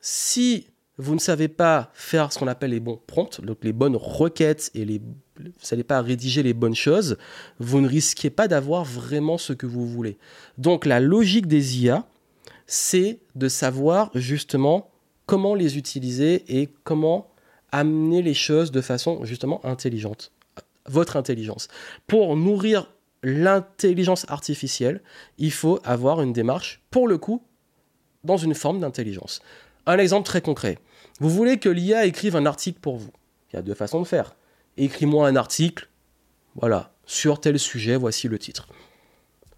si 0.00 0.66
vous 1.00 1.14
ne 1.14 1.20
savez 1.20 1.48
pas 1.48 1.90
faire 1.94 2.32
ce 2.32 2.38
qu'on 2.38 2.46
appelle 2.46 2.70
les 2.70 2.80
bons 2.80 3.00
prompts, 3.06 3.40
donc 3.40 3.58
les 3.62 3.72
bonnes 3.72 3.96
requêtes 3.96 4.70
et 4.74 4.84
les, 4.84 4.98
vous 4.98 5.44
ne 5.44 5.50
savez 5.58 5.82
pas 5.82 6.02
rédiger 6.02 6.42
les 6.42 6.52
bonnes 6.52 6.74
choses, 6.74 7.16
vous 7.58 7.80
ne 7.80 7.88
risquez 7.88 8.28
pas 8.28 8.48
d'avoir 8.48 8.84
vraiment 8.84 9.38
ce 9.38 9.54
que 9.54 9.66
vous 9.66 9.86
voulez. 9.86 10.18
Donc 10.58 10.84
la 10.84 11.00
logique 11.00 11.46
des 11.46 11.80
IA, 11.80 12.06
c'est 12.66 13.20
de 13.34 13.48
savoir 13.48 14.10
justement 14.14 14.90
comment 15.26 15.54
les 15.54 15.78
utiliser 15.78 16.44
et 16.60 16.68
comment 16.84 17.30
amener 17.72 18.20
les 18.20 18.34
choses 18.34 18.70
de 18.70 18.80
façon 18.80 19.24
justement 19.24 19.64
intelligente. 19.64 20.32
Votre 20.86 21.16
intelligence. 21.16 21.68
Pour 22.06 22.36
nourrir 22.36 22.92
l'intelligence 23.22 24.26
artificielle, 24.28 25.00
il 25.38 25.52
faut 25.52 25.78
avoir 25.84 26.20
une 26.20 26.32
démarche, 26.32 26.82
pour 26.90 27.08
le 27.08 27.16
coup, 27.16 27.42
dans 28.24 28.36
une 28.36 28.54
forme 28.54 28.80
d'intelligence. 28.80 29.40
Un 29.86 29.98
exemple 29.98 30.26
très 30.26 30.40
concret. 30.40 30.78
Vous 31.20 31.28
voulez 31.28 31.58
que 31.58 31.68
l'IA 31.68 32.06
écrive 32.06 32.34
un 32.34 32.46
article 32.46 32.80
pour 32.80 32.96
vous. 32.96 33.12
Il 33.52 33.56
y 33.56 33.58
a 33.58 33.62
deux 33.62 33.74
façons 33.74 34.00
de 34.00 34.06
faire. 34.06 34.34
Écris-moi 34.76 35.28
un 35.28 35.36
article, 35.36 35.88
voilà, 36.54 36.92
sur 37.04 37.40
tel 37.40 37.58
sujet, 37.58 37.96
voici 37.96 38.26
le 38.26 38.38
titre. 38.38 38.68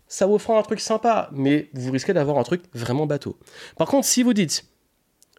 Ça 0.09 0.27
vous 0.27 0.39
fera 0.39 0.59
un 0.59 0.63
truc 0.63 0.81
sympa, 0.81 1.31
mais 1.33 1.71
vous 1.73 1.93
risquez 1.93 2.13
d'avoir 2.13 2.39
un 2.39 2.43
truc 2.43 2.63
vraiment 2.75 3.07
bateau. 3.07 3.39
Par 3.77 3.89
contre, 3.89 4.07
si 4.07 4.23
vous 4.23 4.35
dites, 4.35 4.65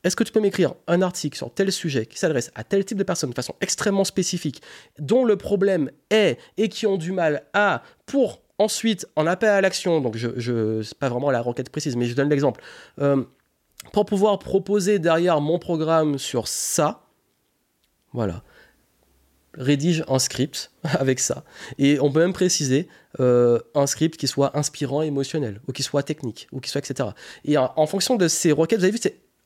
est-ce 0.04 0.16
que 0.16 0.24
tu 0.24 0.32
peux 0.32 0.40
m'écrire 0.40 0.74
un 0.88 1.02
article 1.02 1.38
sur 1.38 1.54
tel 1.54 1.72
sujet 1.72 2.06
qui 2.06 2.18
s'adresse 2.18 2.52
à 2.56 2.64
tel 2.64 2.86
type 2.86 2.98
de 2.98 3.04
personnes 3.04 3.30
de 3.30 3.36
façon 3.36 3.56
extrêmement 3.62 4.04
spécifique, 4.04 4.62
dont 5.00 5.26
le 5.26 5.38
problème 5.38 5.92
est 6.10 6.38
et 6.58 6.70
qui 6.70 6.88
ont 6.88 6.98
du 6.98 7.12
mal 7.12 7.44
à, 7.54 7.84
pour 8.06 8.42
ensuite, 8.60 9.08
en 9.16 9.28
appel 9.28 9.50
à 9.50 9.62
l'action, 9.62 10.02
donc 10.02 10.16
je, 10.16 10.30
je 10.38 10.82
c'est 10.82 10.98
pas 10.98 11.10
vraiment 11.10 11.32
la 11.32 11.42
requête 11.42 11.70
précise, 11.70 11.96
mais 11.96 12.06
je 12.06 12.16
donne 12.16 12.30
l'exemple, 12.30 12.62
euh, 13.00 13.24
pour 13.92 14.06
pouvoir 14.06 14.40
proposer 14.40 15.00
derrière 15.00 15.42
mon 15.42 15.60
programme 15.60 16.18
sur 16.18 16.48
ça, 16.48 17.04
voilà, 18.14 18.44
rédige 19.56 20.04
un 20.08 20.20
script 20.20 20.72
avec 20.84 21.20
ça. 21.20 21.44
Et 21.78 22.00
on 22.00 22.12
peut 22.12 22.20
même 22.20 22.34
préciser 22.34 22.88
euh, 23.20 23.60
un 23.76 23.88
script 23.88 24.18
qui 24.18 24.28
soit 24.28 24.58
inspirant, 24.58 25.02
émotionnel, 25.02 25.62
ou 25.68 25.72
qui 25.72 25.84
soit 25.84 26.04
technique, 26.04 26.48
ou 26.52 26.60
qui 26.60 26.70
soit 26.70 26.80
etc. 26.80 27.10
Et 27.46 27.58
en, 27.58 27.88
fonction 27.88 28.16
de 28.16 28.28
ces 28.28 28.52
requêtes, 28.52 28.80
vous 28.80 28.86
avez 28.86 28.98
vu, 28.98 29.00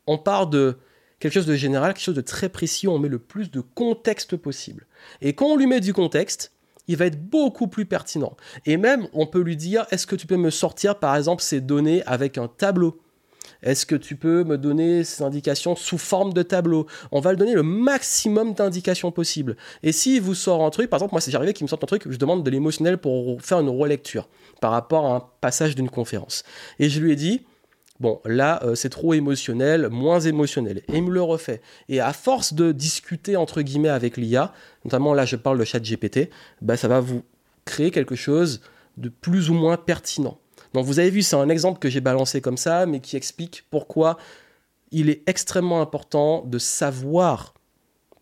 on 0.06 0.18
part 0.18 0.48
de 0.48 0.78
quelque 1.20 1.34
chose 1.34 1.46
de 1.46 1.56
général, 1.56 1.94
quelque 1.94 2.04
chose 2.04 2.16
de 2.16 2.22
très 2.22 2.50
précis, 2.50 2.88
on 2.88 3.00
met 3.00 3.10
le 3.10 3.20
plus 3.20 3.52
de 3.52 3.62
contexte 3.62 4.36
possible. 4.36 4.86
Et 5.22 5.34
quand 5.34 5.48
on 5.48 5.58
lui 5.58 5.68
met 5.68 5.80
du 5.80 5.94
contexte, 5.94 6.54
il 6.88 6.96
va 6.96 7.06
être 7.06 7.22
beaucoup 7.22 7.68
plus 7.68 7.86
pertinent. 7.86 8.38
Et 8.66 8.78
même, 8.78 9.08
on 9.14 9.28
peut 9.28 9.42
lui 9.42 9.58
dire, 9.58 9.86
est-ce 9.92 10.08
que 10.08 10.16
tu 10.16 10.26
peux 10.26 10.38
me 10.38 10.50
sortir, 10.50 11.00
par 11.00 11.16
exemple, 11.16 11.44
ces 11.44 11.60
données 11.60 12.02
avec 12.06 12.38
un 12.38 12.48
tableau? 12.48 13.02
Est-ce 13.64 13.86
que 13.86 13.96
tu 13.96 14.16
peux 14.16 14.44
me 14.44 14.58
donner 14.58 15.04
ces 15.04 15.24
indications 15.24 15.76
sous 15.76 15.98
forme 15.98 16.34
de 16.34 16.44
tableau? 16.44 16.88
On 17.12 17.20
va 17.20 17.32
le 17.32 17.38
donner 17.38 17.54
le 17.54 17.64
maximum 17.64 18.54
d'indications 18.54 19.12
possibles. 19.12 19.58
Et 19.84 19.92
s'il 19.92 20.22
vous 20.22 20.36
sort 20.36 20.64
un 20.64 20.70
truc, 20.70 20.90
par 20.90 20.98
exemple, 20.98 21.14
moi 21.14 21.22
c'est 21.22 21.34
arrivé 21.36 21.54
qu'il 21.54 21.66
me 21.66 21.70
sorte 21.70 21.84
un 21.84 21.88
truc, 21.88 22.04
je 22.10 22.18
demande 22.18 22.44
de 22.44 22.50
l'émotionnel 22.50 22.98
pour 22.98 23.42
faire 23.42 23.60
une 23.60 23.70
relecture 23.70 24.28
par 24.62 24.72
rapport 24.72 25.06
à 25.06 25.16
un 25.16 25.24
passage 25.42 25.76
d'une 25.76 25.90
conférence. 25.90 26.44
Et 26.80 26.90
je 26.90 27.00
lui 27.00 27.12
ai 27.12 27.16
dit, 27.16 27.46
bon, 28.00 28.20
là, 28.26 28.62
euh, 28.64 28.76
c'est 28.76 28.90
trop 28.90 29.14
émotionnel, 29.14 29.90
moins 29.90 30.20
émotionnel. 30.20 30.84
Et 30.88 30.98
il 30.98 31.04
me 31.04 31.12
le 31.12 31.22
refait. 31.22 31.62
Et 31.90 32.00
à 32.00 32.14
force 32.14 32.54
de 32.54 32.72
discuter, 32.72 33.36
entre 33.36 33.62
guillemets, 33.62 33.90
avec 33.90 34.18
l'IA, 34.18 34.54
notamment 34.86 35.14
là, 35.14 35.26
je 35.26 35.36
parle 35.36 35.60
de 35.60 35.64
chat 35.64 35.80
GPT, 35.80 36.30
bah, 36.62 36.78
ça 36.78 36.88
va 36.88 37.00
vous 37.00 37.24
créer 37.66 37.92
quelque 37.92 38.16
chose 38.16 38.62
de 38.98 39.10
plus 39.10 39.50
ou 39.50 39.54
moins 39.54 39.78
pertinent. 39.78 40.40
Donc 40.74 40.86
vous 40.86 41.00
avez 41.00 41.10
vu, 41.10 41.22
c'est 41.22 41.36
un 41.36 41.50
exemple 41.50 41.80
que 41.80 41.90
j'ai 41.90 42.02
balancé 42.02 42.42
comme 42.42 42.58
ça, 42.58 42.86
mais 42.86 43.00
qui 43.00 43.16
explique 43.18 43.66
pourquoi 43.70 44.18
il 44.92 45.10
est 45.10 45.28
extrêmement 45.28 45.82
important 45.82 46.44
de 46.46 46.60
savoir 46.60 47.54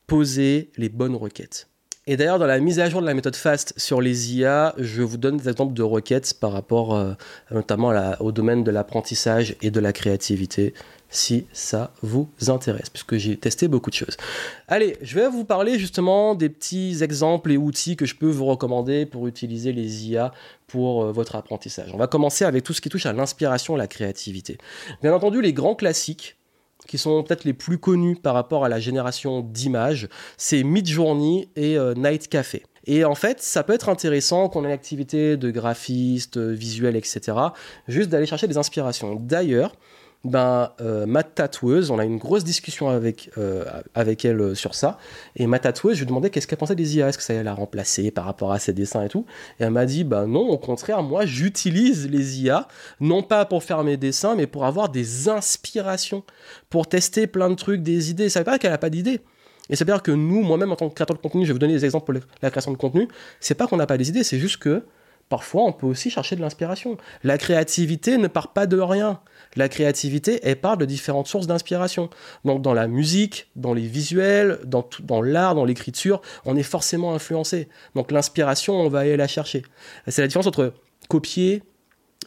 poser 0.07 0.71
les 0.77 0.89
bonnes 0.89 1.15
requêtes. 1.15 1.69
Et 2.07 2.17
d'ailleurs, 2.17 2.37
dans 2.37 2.45
la 2.45 2.59
mise 2.59 2.79
à 2.79 2.87
jour 2.87 3.01
de 3.01 3.07
la 3.07 3.15
méthode 3.15 3.35
FAST 3.35 3.73
sur 3.77 3.99
les 3.99 4.35
IA, 4.35 4.75
je 4.77 5.01
vous 5.01 5.17
donne 5.17 5.37
des 5.37 5.49
exemples 5.49 5.73
de 5.73 5.81
requêtes 5.81 6.35
par 6.39 6.51
rapport 6.51 6.93
euh, 6.93 7.13
notamment 7.49 7.91
au 8.19 8.31
domaine 8.31 8.63
de 8.63 8.69
l'apprentissage 8.69 9.55
et 9.63 9.71
de 9.71 9.79
la 9.79 9.91
créativité, 9.91 10.75
si 11.09 11.47
ça 11.51 11.93
vous 12.03 12.29
intéresse, 12.47 12.91
puisque 12.91 13.17
j'ai 13.17 13.37
testé 13.37 13.67
beaucoup 13.67 13.89
de 13.89 13.95
choses. 13.95 14.17
Allez, 14.67 14.97
je 15.01 15.15
vais 15.15 15.27
vous 15.27 15.45
parler 15.45 15.79
justement 15.79 16.35
des 16.35 16.49
petits 16.49 16.99
exemples 17.01 17.51
et 17.51 17.57
outils 17.57 17.95
que 17.95 18.05
je 18.05 18.13
peux 18.13 18.29
vous 18.29 18.45
recommander 18.45 19.07
pour 19.07 19.25
utiliser 19.25 19.73
les 19.73 20.07
IA 20.07 20.31
pour 20.67 21.05
euh, 21.05 21.11
votre 21.11 21.35
apprentissage. 21.35 21.89
On 21.91 21.97
va 21.97 22.05
commencer 22.05 22.45
avec 22.45 22.63
tout 22.63 22.73
ce 22.73 22.81
qui 22.81 22.89
touche 22.89 23.07
à 23.07 23.13
l'inspiration 23.13 23.77
et 23.77 23.79
la 23.79 23.87
créativité. 23.87 24.59
Bien 25.01 25.11
entendu, 25.11 25.41
les 25.41 25.53
grands 25.53 25.73
classiques 25.73 26.37
qui 26.87 26.97
sont 26.97 27.23
peut-être 27.23 27.43
les 27.43 27.53
plus 27.53 27.77
connus 27.77 28.15
par 28.15 28.33
rapport 28.33 28.65
à 28.65 28.69
la 28.69 28.79
génération 28.79 29.41
d'images, 29.41 30.07
c'est 30.37 30.63
Midjourney 30.63 31.49
et 31.55 31.77
euh, 31.77 31.93
Night 31.95 32.27
Café. 32.27 32.63
Et 32.87 33.03
en 33.03 33.15
fait, 33.15 33.41
ça 33.41 33.63
peut 33.63 33.73
être 33.73 33.89
intéressant 33.89 34.47
qu'on 34.47 34.63
ait 34.63 34.67
une 34.67 34.73
activité 34.73 35.37
de 35.37 35.49
graphiste, 35.49 36.37
visuel, 36.37 36.95
etc., 36.95 37.37
juste 37.87 38.09
d'aller 38.09 38.27
chercher 38.27 38.47
des 38.47 38.57
inspirations. 38.57 39.15
D'ailleurs, 39.15 39.75
ben, 40.25 40.71
euh, 40.81 41.05
ma 41.05 41.21
tatoueuse, 41.21 41.91
on 41.91 41.99
a 41.99 42.03
une 42.03 42.17
grosse 42.17 42.43
discussion 42.43 42.89
avec, 42.89 43.29
euh, 43.37 43.63
avec 43.93 44.25
elle 44.25 44.41
euh, 44.41 44.55
sur 44.55 44.73
ça. 44.73 44.97
Et 45.35 45.45
ma 45.45 45.59
tatoueuse, 45.59 45.93
je 45.93 45.99
lui 45.99 46.07
demandais 46.07 46.31
qu'est-ce 46.31 46.47
qu'elle 46.47 46.57
pensait 46.57 46.75
des 46.75 46.97
IA, 46.97 47.09
est-ce 47.09 47.17
que 47.19 47.23
ça 47.23 47.33
allait 47.33 47.43
la 47.43 47.53
remplacer 47.53 48.09
par 48.09 48.25
rapport 48.25 48.51
à 48.51 48.57
ses 48.57 48.73
dessins 48.73 49.03
et 49.03 49.07
tout? 49.07 49.27
Et 49.59 49.63
elle 49.63 49.69
m'a 49.69 49.85
dit, 49.85 50.03
ben 50.03 50.25
non, 50.25 50.49
au 50.49 50.57
contraire, 50.57 51.03
moi 51.03 51.27
j'utilise 51.27 52.09
les 52.09 52.41
IA, 52.41 52.67
non 52.99 53.21
pas 53.21 53.45
pour 53.45 53.63
faire 53.63 53.83
mes 53.83 53.97
dessins, 53.97 54.35
mais 54.35 54.47
pour 54.47 54.65
avoir 54.65 54.89
des 54.89 55.29
inspirations, 55.29 56.23
pour 56.71 56.87
tester 56.87 57.27
plein 57.27 57.51
de 57.51 57.55
trucs, 57.55 57.83
des 57.83 58.09
idées. 58.09 58.29
Ça 58.29 58.39
veut 58.39 58.45
pas 58.45 58.57
qu'elle 58.57 58.71
n'a 58.71 58.79
pas 58.79 58.89
d'idées. 58.89 59.21
Et 59.69 59.75
c'est 59.75 59.83
à 59.83 59.85
dire 59.85 60.01
que 60.01 60.11
nous, 60.11 60.41
moi-même, 60.41 60.71
en 60.71 60.75
tant 60.75 60.89
que 60.89 60.95
créateur 60.95 61.15
de 61.15 61.21
contenu, 61.21 61.43
je 61.43 61.47
vais 61.49 61.53
vous 61.53 61.59
donner 61.59 61.73
des 61.73 61.85
exemples 61.85 62.05
pour 62.11 62.21
la 62.41 62.49
création 62.49 62.71
de 62.71 62.77
contenu, 62.77 63.07
c'est 63.39 63.55
pas 63.55 63.67
qu'on 63.67 63.77
n'a 63.77 63.87
pas 63.87 63.97
des 63.97 64.09
idées, 64.09 64.23
c'est 64.23 64.39
juste 64.39 64.57
que 64.57 64.83
parfois 65.29 65.63
on 65.63 65.73
peut 65.73 65.87
aussi 65.87 66.09
chercher 66.09 66.35
de 66.35 66.41
l'inspiration. 66.41 66.97
La 67.23 67.37
créativité 67.37 68.17
ne 68.17 68.27
part 68.27 68.53
pas 68.53 68.67
de 68.67 68.79
rien. 68.79 69.19
La 69.55 69.69
créativité, 69.69 70.39
elle 70.43 70.59
part 70.59 70.77
de 70.77 70.85
différentes 70.85 71.27
sources 71.27 71.47
d'inspiration. 71.47 72.09
Donc 72.43 72.61
dans 72.61 72.73
la 72.73 72.87
musique, 72.87 73.49
dans 73.55 73.73
les 73.73 73.87
visuels, 73.87 74.59
dans, 74.65 75.21
l'art, 75.21 75.55
dans 75.55 75.65
l'écriture, 75.65 76.21
on 76.45 76.57
est 76.57 76.63
forcément 76.63 77.13
influencé. 77.13 77.69
Donc 77.95 78.11
l'inspiration, 78.11 78.75
on 78.75 78.89
va 78.89 78.99
aller 78.99 79.17
la 79.17 79.27
chercher. 79.27 79.63
C'est 80.07 80.21
la 80.21 80.27
différence 80.27 80.47
entre 80.47 80.73
copier 81.07 81.63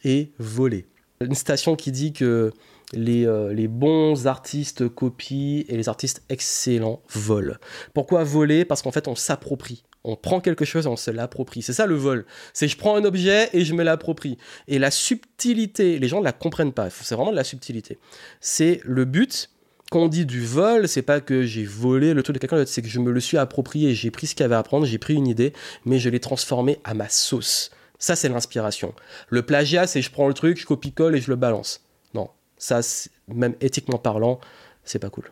et 0.04 0.32
voler. 0.38 0.86
Une 1.20 1.34
station 1.34 1.76
qui 1.76 1.92
dit 1.92 2.12
que 2.12 2.52
euh, 2.96 3.52
les, 3.52 3.68
bons 3.68 4.26
artistes 4.26 4.88
copient 4.88 5.64
et 5.68 5.76
les 5.76 5.88
artistes 5.88 6.22
excellents 6.28 7.02
volent. 7.10 7.56
Pourquoi 7.92 8.24
voler? 8.24 8.64
Parce 8.64 8.82
qu'en 8.82 8.92
fait, 8.92 9.08
on 9.08 9.14
s'approprie. 9.14 9.84
On 10.08 10.16
prend 10.16 10.40
quelque 10.40 10.64
chose 10.64 10.86
et 10.86 10.88
on 10.88 10.96
se 10.96 11.10
l'approprie. 11.10 11.60
C'est 11.60 11.74
ça 11.74 11.84
le 11.84 11.94
vol. 11.94 12.24
C'est 12.54 12.66
je 12.66 12.78
prends 12.78 12.96
un 12.96 13.04
objet 13.04 13.50
et 13.52 13.62
je 13.66 13.74
me 13.74 13.82
l'approprie. 13.82 14.38
Et 14.66 14.78
la 14.78 14.90
subtilité, 14.90 15.98
les 15.98 16.08
gens 16.08 16.20
ne 16.20 16.24
la 16.24 16.32
comprennent 16.32 16.72
pas. 16.72 16.88
C'est 16.88 17.14
vraiment 17.14 17.30
de 17.30 17.36
la 17.36 17.44
subtilité. 17.44 17.98
C'est 18.40 18.80
le 18.84 19.04
but. 19.04 19.50
Quand 19.90 20.00
on 20.00 20.08
dit 20.08 20.24
du 20.24 20.42
vol, 20.42 20.88
c'est 20.88 21.02
pas 21.02 21.20
que 21.20 21.44
j'ai 21.44 21.64
volé 21.64 22.14
le 22.14 22.22
truc 22.22 22.34
de 22.34 22.40
quelqu'un 22.40 22.56
d'autre, 22.56 22.70
c'est 22.70 22.82
que 22.82 22.88
je 22.88 23.00
me 23.00 23.10
le 23.10 23.20
suis 23.20 23.36
approprié. 23.36 23.94
J'ai 23.94 24.10
pris 24.10 24.26
ce 24.26 24.34
qu'il 24.34 24.44
y 24.44 24.46
avait 24.46 24.54
à 24.54 24.62
prendre, 24.62 24.86
j'ai 24.86 24.98
pris 24.98 25.14
une 25.14 25.26
idée, 25.26 25.52
mais 25.84 25.98
je 25.98 26.08
l'ai 26.08 26.20
transformé 26.20 26.78
à 26.84 26.94
ma 26.94 27.08
sauce. 27.10 27.70
Ça, 27.98 28.16
c'est 28.16 28.28
l'inspiration. 28.28 28.94
Le 29.28 29.42
plagiat, 29.42 29.86
c'est 29.86 30.02
je 30.02 30.10
prends 30.10 30.28
le 30.28 30.34
truc, 30.34 30.58
je 30.58 30.66
copie-colle 30.66 31.16
et 31.16 31.20
je 31.20 31.30
le 31.30 31.36
balance. 31.36 31.82
Non, 32.14 32.30
ça, 32.56 32.80
même 33.28 33.54
éthiquement 33.60 33.98
parlant, 33.98 34.40
c'est 34.84 34.98
pas 34.98 35.10
cool. 35.10 35.30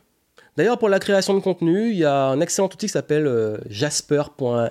D'ailleurs, 0.56 0.78
pour 0.78 0.88
la 0.88 0.98
création 0.98 1.34
de 1.34 1.40
contenu, 1.40 1.90
il 1.90 1.96
y 1.98 2.04
a 2.04 2.26
un 2.26 2.40
excellent 2.40 2.66
outil 2.66 2.86
qui 2.86 2.92
s'appelle 2.92 3.26
euh, 3.26 3.58
jasper.ai. 3.68 4.70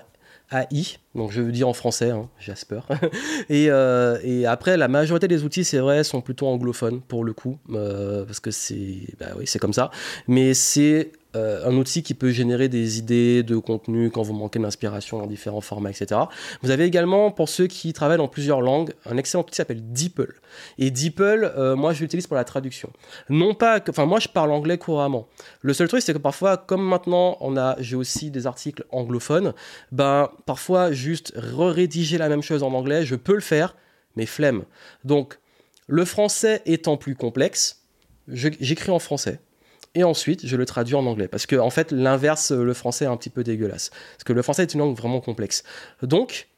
Donc 1.14 1.32
je 1.32 1.42
veux 1.42 1.52
dire 1.52 1.68
en 1.68 1.74
français, 1.74 2.10
hein, 2.10 2.30
Jasper. 2.40 2.80
et, 3.50 3.68
euh, 3.70 4.18
et, 4.24 4.46
après, 4.46 4.78
la 4.78 4.88
majorité 4.88 5.28
des 5.28 5.44
outils, 5.44 5.64
c'est 5.64 5.80
vrai, 5.80 6.04
sont 6.04 6.22
plutôt 6.22 6.48
anglophones 6.48 7.02
pour 7.02 7.24
le 7.24 7.34
coup, 7.34 7.58
euh, 7.72 8.26
parce 8.26 8.40
que 8.40 8.52
c'est, 8.52 9.02
bah 9.20 9.28
oui, 9.38 9.46
c'est 9.48 9.60
comme 9.60 9.74
ça. 9.74 9.92
Mais 10.28 10.54
c'est 10.54 11.12
euh, 11.36 11.68
un 11.68 11.76
outil 11.76 12.04
qui 12.04 12.14
peut 12.14 12.32
générer 12.32 12.70
des 12.70 12.98
idées 12.98 13.44
de 13.44 13.58
contenu 13.58 14.10
quand 14.10 14.22
vous 14.22 14.34
manquez 14.34 14.60
d'inspiration 14.60 15.20
dans 15.20 15.28
différents 15.28 15.62
formats, 15.62 15.90
etc. 15.90 16.22
Vous 16.62 16.72
avez 16.72 16.86
également, 16.86 17.32
pour 17.32 17.50
ceux 17.50 17.68
qui 17.68 17.94
travaillent 17.94 18.18
dans 18.18 18.28
plusieurs 18.28 18.62
langues, 18.62 18.94
un 19.06 19.18
excellent 19.18 19.42
outil 19.42 19.52
qui 19.52 19.58
s'appelle 19.58 19.92
DeepL. 19.92 20.34
Et 20.78 20.92
DeepL, 20.92 21.52
euh, 21.58 21.76
moi, 21.76 21.94
je 21.94 22.02
l'utilise 22.02 22.28
pour 22.28 22.36
la 22.36 22.44
traduction. 22.44 22.90
Non 23.30 23.54
pas 23.54 23.80
que, 23.80 23.92
enfin, 23.92 24.06
moi, 24.06 24.20
je 24.20 24.28
parle 24.28 24.52
anglais 24.52 24.78
couramment. 24.78 25.28
Le 25.62 25.74
seul 25.74 25.88
truc, 25.88 26.02
c'est 26.02 26.14
que 26.14 26.20
parfois, 26.20 26.58
comme 26.58 26.84
maintenant, 26.84 27.38
on 27.42 27.58
a, 27.58 27.76
j'ai 27.80 27.96
aussi 27.96 28.32
des 28.32 28.48
articles 28.48 28.86
anglophones, 28.92 29.54
ben, 29.92 30.30
parfois, 30.46 30.92
juste 30.92 31.34
rédiger 31.36 32.18
la 32.18 32.30
même 32.30 32.42
chose 32.42 32.64
en 32.64 32.74
anglais, 32.74 33.06
je 33.06 33.16
peux 33.16 33.36
le 33.36 33.42
faire, 33.42 33.76
mais 34.16 34.26
flemme. 34.26 34.64
Donc, 35.04 35.38
le 35.88 36.06
français 36.06 36.62
étant 36.66 36.98
plus 36.98 37.16
complexe, 37.16 37.84
j'écris 38.28 38.92
en 38.92 39.00
français 39.00 39.40
et 39.96 40.04
ensuite 40.04 40.46
je 40.46 40.56
le 40.56 40.66
traduis 40.66 40.96
en 40.96 41.06
anglais. 41.06 41.28
Parce 41.28 41.46
que 41.46 41.56
en 41.56 41.70
fait, 41.70 41.92
l'inverse, 41.92 42.52
le 42.52 42.74
français 42.74 43.06
est 43.06 43.08
un 43.08 43.18
petit 43.18 43.30
peu 43.30 43.44
dégueulasse. 43.44 43.90
Parce 43.90 44.24
que 44.26 44.34
le 44.34 44.42
français 44.42 44.64
est 44.64 44.74
une 44.74 44.82
langue 44.82 44.96
vraiment 44.96 45.22
complexe. 45.22 45.64
Donc, 46.04 46.50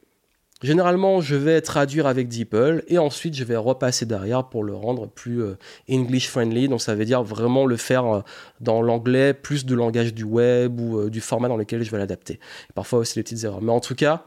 généralement, 0.62 1.22
je 1.22 1.36
vais 1.36 1.62
traduire 1.62 2.08
avec 2.08 2.28
DeepL 2.28 2.84
et 2.88 2.98
ensuite 2.98 3.36
je 3.36 3.44
vais 3.44 3.56
repasser 3.56 4.06
derrière 4.06 4.50
pour 4.50 4.64
le 4.64 4.74
rendre 4.74 5.08
plus 5.08 5.42
euh, 5.42 5.58
English 5.90 6.28
friendly. 6.28 6.68
Donc, 6.68 6.82
ça 6.82 6.96
veut 6.96 7.06
dire 7.06 7.24
vraiment 7.24 7.66
le 7.66 7.78
faire 7.78 8.06
euh, 8.06 8.22
dans 8.60 8.82
l'anglais, 8.82 9.34
plus 9.34 9.66
de 9.66 9.76
langage 9.76 10.14
du 10.14 10.24
web 10.24 10.80
ou 10.80 11.00
euh, 11.00 11.10
du 11.10 11.22
format 11.22 11.48
dans 11.48 11.58
lequel 11.58 11.84
je 11.84 11.92
vais 11.92 11.98
l'adapter. 11.98 12.40
Parfois 12.76 13.00
aussi 13.00 13.16
des 13.16 13.24
petites 13.24 13.44
erreurs. 13.44 13.62
Mais 13.62 13.72
en 13.72 13.80
tout 13.80 13.96
cas, 13.96 14.26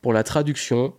pour 0.00 0.12
la 0.12 0.22
traduction, 0.22 0.94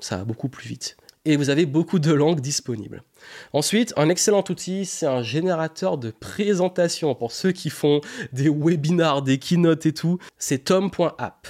ça 0.00 0.18
va 0.18 0.24
beaucoup 0.24 0.48
plus 0.48 0.68
vite. 0.68 0.96
Et 1.24 1.36
vous 1.36 1.50
avez 1.50 1.66
beaucoup 1.66 2.00
de 2.00 2.12
langues 2.12 2.40
disponibles. 2.40 3.04
Ensuite, 3.52 3.94
un 3.96 4.08
excellent 4.08 4.42
outil, 4.48 4.86
c'est 4.86 5.06
un 5.06 5.22
générateur 5.22 5.96
de 5.96 6.10
présentation 6.10 7.14
pour 7.14 7.30
ceux 7.30 7.52
qui 7.52 7.70
font 7.70 8.00
des 8.32 8.48
webinars, 8.48 9.22
des 9.22 9.38
keynotes 9.38 9.86
et 9.86 9.92
tout. 9.92 10.18
C'est 10.38 10.64
tom.app. 10.64 11.46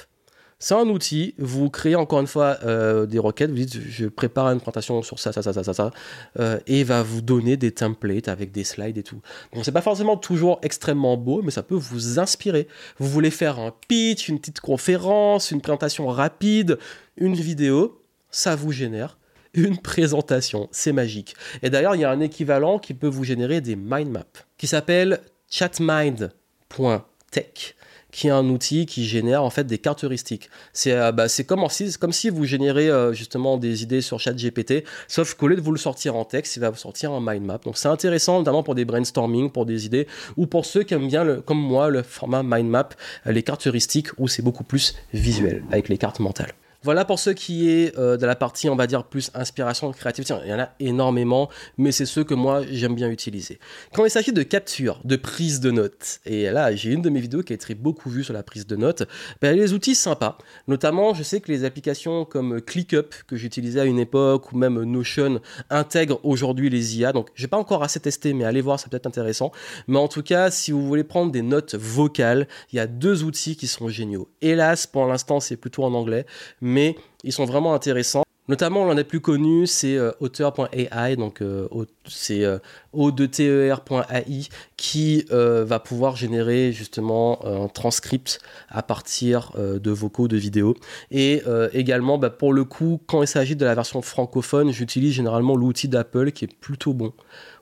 C'est 0.58 0.74
un 0.74 0.88
outil, 0.88 1.34
vous 1.38 1.70
créez 1.70 1.96
encore 1.96 2.20
une 2.20 2.28
fois 2.28 2.58
euh, 2.62 3.04
des 3.04 3.18
requêtes, 3.18 3.50
vous 3.50 3.56
dites 3.56 3.80
je 3.80 4.06
prépare 4.06 4.46
une 4.52 4.60
présentation 4.60 5.02
sur 5.02 5.18
ça, 5.18 5.32
ça, 5.32 5.42
ça, 5.42 5.52
ça, 5.52 5.64
ça, 5.64 5.74
ça, 5.74 5.90
euh, 6.38 6.60
et 6.68 6.80
il 6.80 6.84
va 6.84 7.02
vous 7.02 7.20
donner 7.20 7.56
des 7.56 7.72
templates 7.72 8.28
avec 8.28 8.52
des 8.52 8.62
slides 8.62 8.96
et 8.96 9.02
tout. 9.02 9.20
Donc 9.54 9.64
c'est 9.64 9.72
pas 9.72 9.82
forcément 9.82 10.16
toujours 10.16 10.60
extrêmement 10.62 11.16
beau, 11.16 11.42
mais 11.42 11.50
ça 11.50 11.64
peut 11.64 11.74
vous 11.74 12.20
inspirer. 12.20 12.68
Vous 12.98 13.08
voulez 13.08 13.32
faire 13.32 13.58
un 13.58 13.74
pitch, 13.88 14.28
une 14.28 14.38
petite 14.38 14.60
conférence, 14.60 15.50
une 15.50 15.60
présentation 15.60 16.06
rapide, 16.06 16.78
une 17.16 17.34
vidéo, 17.34 18.00
ça 18.30 18.54
vous 18.54 18.70
génère 18.70 19.18
une 19.54 19.78
présentation. 19.78 20.68
C'est 20.72 20.92
magique. 20.92 21.34
Et 21.62 21.70
d'ailleurs, 21.70 21.94
il 21.94 22.00
y 22.00 22.04
a 22.04 22.10
un 22.10 22.20
équivalent 22.20 22.78
qui 22.78 22.94
peut 22.94 23.08
vous 23.08 23.24
générer 23.24 23.60
des 23.60 23.76
mind 23.76 24.10
maps 24.10 24.24
qui 24.56 24.66
s'appelle 24.66 25.20
chatmind.tech 25.50 26.32
qui 28.12 28.28
est 28.28 28.30
un 28.30 28.48
outil 28.48 28.86
qui 28.86 29.04
génère 29.06 29.42
en 29.42 29.50
fait 29.50 29.64
des 29.64 29.78
cartes 29.78 30.04
heuristiques. 30.04 30.50
C'est 30.72 30.92
euh, 30.92 31.10
bah, 31.10 31.26
comme, 31.48 31.66
si, 31.70 31.92
comme 31.98 32.12
si 32.12 32.28
vous 32.28 32.44
générez 32.44 32.88
euh, 32.88 33.12
justement 33.12 33.56
des 33.56 33.82
idées 33.82 34.02
sur 34.02 34.20
ChatGPT, 34.20 34.84
sauf 35.08 35.34
qu'au 35.34 35.48
lieu 35.48 35.56
de 35.56 35.60
vous 35.60 35.72
le 35.72 35.78
sortir 35.78 36.14
en 36.14 36.24
texte, 36.24 36.54
il 36.56 36.60
va 36.60 36.70
vous 36.70 36.76
sortir 36.76 37.10
un 37.10 37.20
mind 37.20 37.44
map. 37.44 37.58
Donc 37.64 37.78
c'est 37.78 37.88
intéressant 37.88 38.38
notamment 38.38 38.62
pour 38.62 38.74
des 38.74 38.84
brainstorming, 38.84 39.50
pour 39.50 39.66
des 39.66 39.86
idées, 39.86 40.06
ou 40.36 40.46
pour 40.46 40.66
ceux 40.66 40.84
qui 40.84 40.94
aiment 40.94 41.08
bien, 41.08 41.40
comme 41.40 41.60
moi, 41.60 41.88
le 41.88 42.02
format 42.02 42.42
mind 42.42 42.68
map, 42.68 42.90
euh, 43.26 43.32
les 43.32 43.42
cartes 43.42 43.66
heuristiques, 43.66 44.08
où 44.18 44.28
c'est 44.28 44.42
beaucoup 44.42 44.64
plus 44.64 44.94
visuel, 45.12 45.64
avec 45.70 45.88
les 45.88 45.98
cartes 45.98 46.20
mentales. 46.20 46.52
Voilà 46.84 47.04
pour 47.04 47.20
ce 47.20 47.30
qui 47.30 47.70
est 47.70 47.96
euh, 47.96 48.16
de 48.16 48.26
la 48.26 48.34
partie, 48.34 48.68
on 48.68 48.74
va 48.74 48.88
dire, 48.88 49.04
plus 49.04 49.30
inspiration, 49.34 49.92
créativité. 49.92 50.34
Il 50.44 50.50
y 50.50 50.54
en 50.54 50.58
a 50.58 50.70
énormément, 50.80 51.48
mais 51.78 51.92
c'est 51.92 52.06
ceux 52.06 52.24
que 52.24 52.34
moi, 52.34 52.62
j'aime 52.68 52.96
bien 52.96 53.08
utiliser. 53.08 53.60
Quand 53.92 54.04
il 54.04 54.10
s'agit 54.10 54.32
de 54.32 54.42
capture, 54.42 55.00
de 55.04 55.14
prise 55.14 55.60
de 55.60 55.70
notes, 55.70 56.18
et 56.26 56.50
là, 56.50 56.74
j'ai 56.74 56.90
une 56.90 57.00
de 57.00 57.08
mes 57.08 57.20
vidéos 57.20 57.44
qui 57.44 57.52
a 57.52 57.54
été 57.54 57.76
beaucoup 57.76 58.10
vue 58.10 58.24
sur 58.24 58.34
la 58.34 58.42
prise 58.42 58.66
de 58.66 58.74
notes, 58.74 59.04
ben, 59.40 59.56
les 59.56 59.74
outils 59.74 59.94
sympas. 59.94 60.38
Notamment, 60.66 61.14
je 61.14 61.22
sais 61.22 61.40
que 61.40 61.52
les 61.52 61.64
applications 61.64 62.24
comme 62.24 62.60
ClickUp, 62.60 63.14
que 63.28 63.36
j'utilisais 63.36 63.80
à 63.80 63.84
une 63.84 64.00
époque, 64.00 64.52
ou 64.52 64.58
même 64.58 64.82
Notion, 64.82 65.40
intègrent 65.70 66.18
aujourd'hui 66.24 66.68
les 66.68 66.98
IA. 66.98 67.12
Donc, 67.12 67.28
j'ai 67.36 67.46
pas 67.46 67.58
encore 67.58 67.84
assez 67.84 68.00
testé, 68.00 68.32
mais 68.32 68.44
allez 68.44 68.60
voir, 68.60 68.80
c'est 68.80 68.90
peut-être 68.90 69.06
intéressant. 69.06 69.52
Mais 69.86 69.98
en 69.98 70.08
tout 70.08 70.22
cas, 70.24 70.50
si 70.50 70.72
vous 70.72 70.84
voulez 70.84 71.04
prendre 71.04 71.30
des 71.30 71.42
notes 71.42 71.76
vocales, 71.76 72.48
il 72.72 72.76
y 72.76 72.80
a 72.80 72.88
deux 72.88 73.22
outils 73.22 73.54
qui 73.54 73.68
sont 73.68 73.88
géniaux. 73.88 74.28
Hélas, 74.40 74.88
pour 74.88 75.06
l'instant, 75.06 75.38
c'est 75.38 75.56
plutôt 75.56 75.84
en 75.84 75.94
anglais, 75.94 76.26
ils 77.24 77.32
sont 77.32 77.44
vraiment 77.44 77.74
intéressants. 77.74 78.24
Notamment, 78.48 78.84
l'un 78.84 78.96
des 78.96 79.04
plus 79.04 79.20
connus, 79.20 79.68
c'est 79.68 79.96
euh, 79.96 80.10
auteur.ai, 80.18 81.16
donc 81.16 81.40
euh, 81.40 81.68
c'est 82.06 82.44
euh, 82.44 82.58
o2ter.ai, 82.94 84.48
qui 84.76 85.24
va 85.30 85.78
pouvoir 85.78 86.16
générer 86.16 86.72
justement 86.72 87.44
un 87.46 87.68
transcript 87.68 88.40
à 88.68 88.82
partir 88.82 89.52
de 89.56 89.90
vocaux, 89.90 90.28
de 90.28 90.36
vidéos. 90.36 90.74
Et 91.10 91.42
également, 91.72 92.18
bah, 92.18 92.30
pour 92.30 92.52
le 92.52 92.64
coup, 92.64 93.00
quand 93.06 93.22
il 93.22 93.28
s'agit 93.28 93.56
de 93.56 93.64
la 93.64 93.74
version 93.74 94.02
francophone, 94.02 94.70
j'utilise 94.72 95.12
généralement 95.12 95.56
l'outil 95.56 95.88
d'Apple 95.88 96.32
qui 96.32 96.44
est 96.44 96.54
plutôt 96.60 96.94
bon 96.94 97.12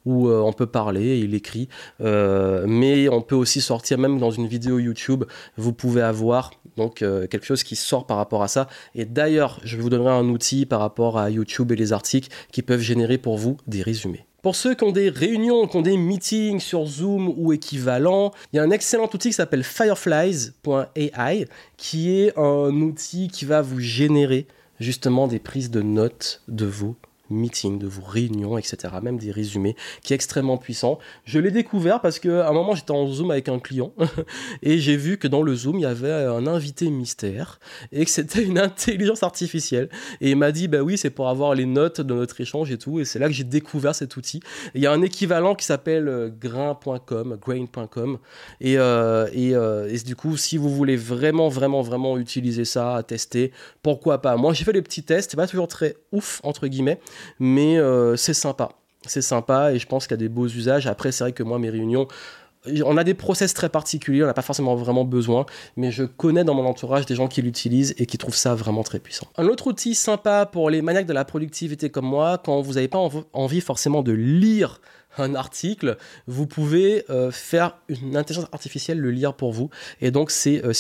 où 0.06 0.28
euh, 0.28 0.40
on 0.40 0.52
peut 0.52 0.66
parler, 0.66 1.18
il 1.18 1.34
écrit, 1.34 1.68
euh, 2.00 2.64
mais 2.66 3.08
on 3.08 3.22
peut 3.22 3.34
aussi 3.34 3.60
sortir, 3.60 3.98
même 3.98 4.18
dans 4.18 4.30
une 4.30 4.46
vidéo 4.46 4.78
YouTube, 4.78 5.24
vous 5.56 5.72
pouvez 5.72 6.02
avoir 6.02 6.52
Donc 6.76 7.02
euh, 7.02 7.26
quelque 7.26 7.46
chose 7.46 7.62
qui 7.62 7.76
sort 7.76 8.06
par 8.06 8.16
rapport 8.16 8.42
à 8.42 8.48
ça. 8.48 8.68
Et 8.94 9.04
d'ailleurs, 9.04 9.60
je 9.64 9.76
vous 9.76 9.90
donnerai 9.90 10.12
un 10.12 10.28
outil 10.28 10.66
par 10.66 10.80
rapport 10.80 11.18
à 11.18 11.30
YouTube 11.30 11.72
et 11.72 11.76
les 11.76 11.92
articles 11.92 12.28
qui 12.52 12.62
peuvent 12.62 12.80
générer 12.80 13.18
pour 13.18 13.36
vous 13.36 13.56
des 13.66 13.82
résumés. 13.82 14.29
Pour 14.42 14.56
ceux 14.56 14.74
qui 14.74 14.84
ont 14.84 14.92
des 14.92 15.10
réunions, 15.10 15.66
qui 15.66 15.76
ont 15.76 15.82
des 15.82 15.98
meetings 15.98 16.60
sur 16.60 16.86
Zoom 16.86 17.32
ou 17.36 17.52
équivalent, 17.52 18.32
il 18.52 18.56
y 18.56 18.58
a 18.58 18.62
un 18.62 18.70
excellent 18.70 19.08
outil 19.12 19.28
qui 19.28 19.34
s'appelle 19.34 19.64
fireflies.ai 19.64 21.48
qui 21.76 22.18
est 22.18 22.38
un 22.38 22.80
outil 22.80 23.28
qui 23.28 23.44
va 23.44 23.60
vous 23.60 23.80
générer 23.80 24.46
justement 24.78 25.28
des 25.28 25.38
prises 25.38 25.70
de 25.70 25.82
notes 25.82 26.42
de 26.48 26.64
vos 26.64 26.96
meetings, 27.30 27.78
de 27.78 27.86
vos 27.86 28.02
réunions, 28.02 28.58
etc. 28.58 28.94
Même 29.02 29.18
des 29.18 29.30
résumés, 29.30 29.76
qui 30.02 30.12
est 30.12 30.16
extrêmement 30.16 30.56
puissant. 30.56 30.98
Je 31.24 31.38
l'ai 31.38 31.50
découvert 31.50 32.00
parce 32.00 32.18
qu'à 32.18 32.48
un 32.48 32.52
moment, 32.52 32.74
j'étais 32.74 32.90
en 32.90 33.06
Zoom 33.06 33.30
avec 33.30 33.48
un 33.48 33.58
client 33.58 33.92
et 34.62 34.78
j'ai 34.78 34.96
vu 34.96 35.18
que 35.18 35.28
dans 35.28 35.42
le 35.42 35.54
Zoom, 35.54 35.78
il 35.78 35.82
y 35.82 35.86
avait 35.86 36.12
un 36.12 36.46
invité 36.46 36.90
mystère 36.90 37.60
et 37.92 38.04
que 38.04 38.10
c'était 38.10 38.42
une 38.42 38.58
intelligence 38.70 39.22
artificielle. 39.22 39.88
Et 40.20 40.30
il 40.30 40.36
m'a 40.36 40.52
dit, 40.52 40.68
bah 40.68 40.82
oui, 40.82 40.98
c'est 40.98 41.10
pour 41.10 41.28
avoir 41.28 41.54
les 41.54 41.66
notes 41.66 42.00
de 42.00 42.14
notre 42.14 42.40
échange 42.40 42.70
et 42.70 42.78
tout. 42.78 43.00
Et 43.00 43.04
c'est 43.04 43.18
là 43.18 43.26
que 43.26 43.32
j'ai 43.32 43.44
découvert 43.44 43.94
cet 43.94 44.16
outil. 44.16 44.40
il 44.74 44.82
y 44.82 44.86
a 44.86 44.92
un 44.92 45.02
équivalent 45.02 45.54
qui 45.54 45.64
s'appelle 45.64 46.08
euh, 46.08 46.28
grain.com, 46.28 47.38
grain.com. 47.40 48.18
Et, 48.60 48.78
euh, 48.78 49.28
et, 49.32 49.54
euh, 49.54 49.88
et, 49.88 49.98
du 49.98 50.16
coup, 50.16 50.36
si 50.36 50.56
vous 50.56 50.70
voulez 50.70 50.96
vraiment, 50.96 51.48
vraiment, 51.48 51.82
vraiment 51.82 52.18
utiliser 52.18 52.64
ça, 52.64 53.02
tester, 53.06 53.52
pourquoi 53.82 54.20
pas? 54.20 54.36
Moi, 54.36 54.52
j'ai 54.52 54.64
fait 54.64 54.72
les 54.72 54.82
petits 54.82 55.02
tests, 55.02 55.30
c'est 55.30 55.36
pas 55.36 55.46
toujours 55.46 55.68
très 55.68 55.96
ouf, 56.12 56.40
entre 56.42 56.66
guillemets 56.66 57.00
mais 57.38 57.78
euh, 57.78 58.16
c'est 58.16 58.34
sympa. 58.34 58.70
C'est 59.06 59.22
sympa 59.22 59.72
et 59.72 59.78
je 59.78 59.86
pense 59.86 60.06
qu'il 60.06 60.12
y 60.12 60.14
a 60.14 60.18
des 60.18 60.28
beaux 60.28 60.46
usages. 60.46 60.86
Après, 60.86 61.10
c'est 61.12 61.24
vrai 61.24 61.32
que 61.32 61.42
moi, 61.42 61.58
mes 61.58 61.70
réunions, 61.70 62.06
on 62.84 62.96
a 62.96 63.04
des 63.04 63.14
process 63.14 63.54
très 63.54 63.68
particuliers, 63.68 64.22
on 64.22 64.26
n'a 64.26 64.34
pas 64.34 64.42
forcément 64.42 64.74
vraiment 64.74 65.04
besoin, 65.04 65.46
mais 65.76 65.90
je 65.90 66.04
connais 66.04 66.44
dans 66.44 66.54
mon 66.54 66.66
entourage 66.66 67.06
des 67.06 67.14
gens 67.14 67.28
qui 67.28 67.40
l'utilisent 67.40 67.94
et 67.98 68.06
qui 68.06 68.18
trouvent 68.18 68.36
ça 68.36 68.54
vraiment 68.54 68.82
très 68.82 68.98
puissant. 68.98 69.26
Un 69.38 69.46
autre 69.46 69.68
outil 69.68 69.94
sympa 69.94 70.46
pour 70.46 70.68
les 70.68 70.82
maniaques 70.82 71.06
de 71.06 71.12
la 71.14 71.24
productivité 71.24 71.90
comme 71.90 72.06
moi, 72.06 72.38
quand 72.44 72.60
vous 72.60 72.74
n'avez 72.74 72.88
pas 72.88 72.98
envie 73.32 73.60
forcément 73.60 74.02
de 74.02 74.12
lire 74.12 74.80
un 75.18 75.34
article, 75.34 75.96
vous 76.26 76.46
pouvez 76.46 77.04
euh, 77.10 77.30
faire 77.30 77.78
une 77.88 78.16
intelligence 78.16 78.48
artificielle 78.52 78.98
le 78.98 79.10
lire 79.10 79.34
pour 79.34 79.52
vous. 79.52 79.70
Et 80.00 80.10
donc 80.10 80.30
c'est 80.30 80.64
euh, 80.64 80.72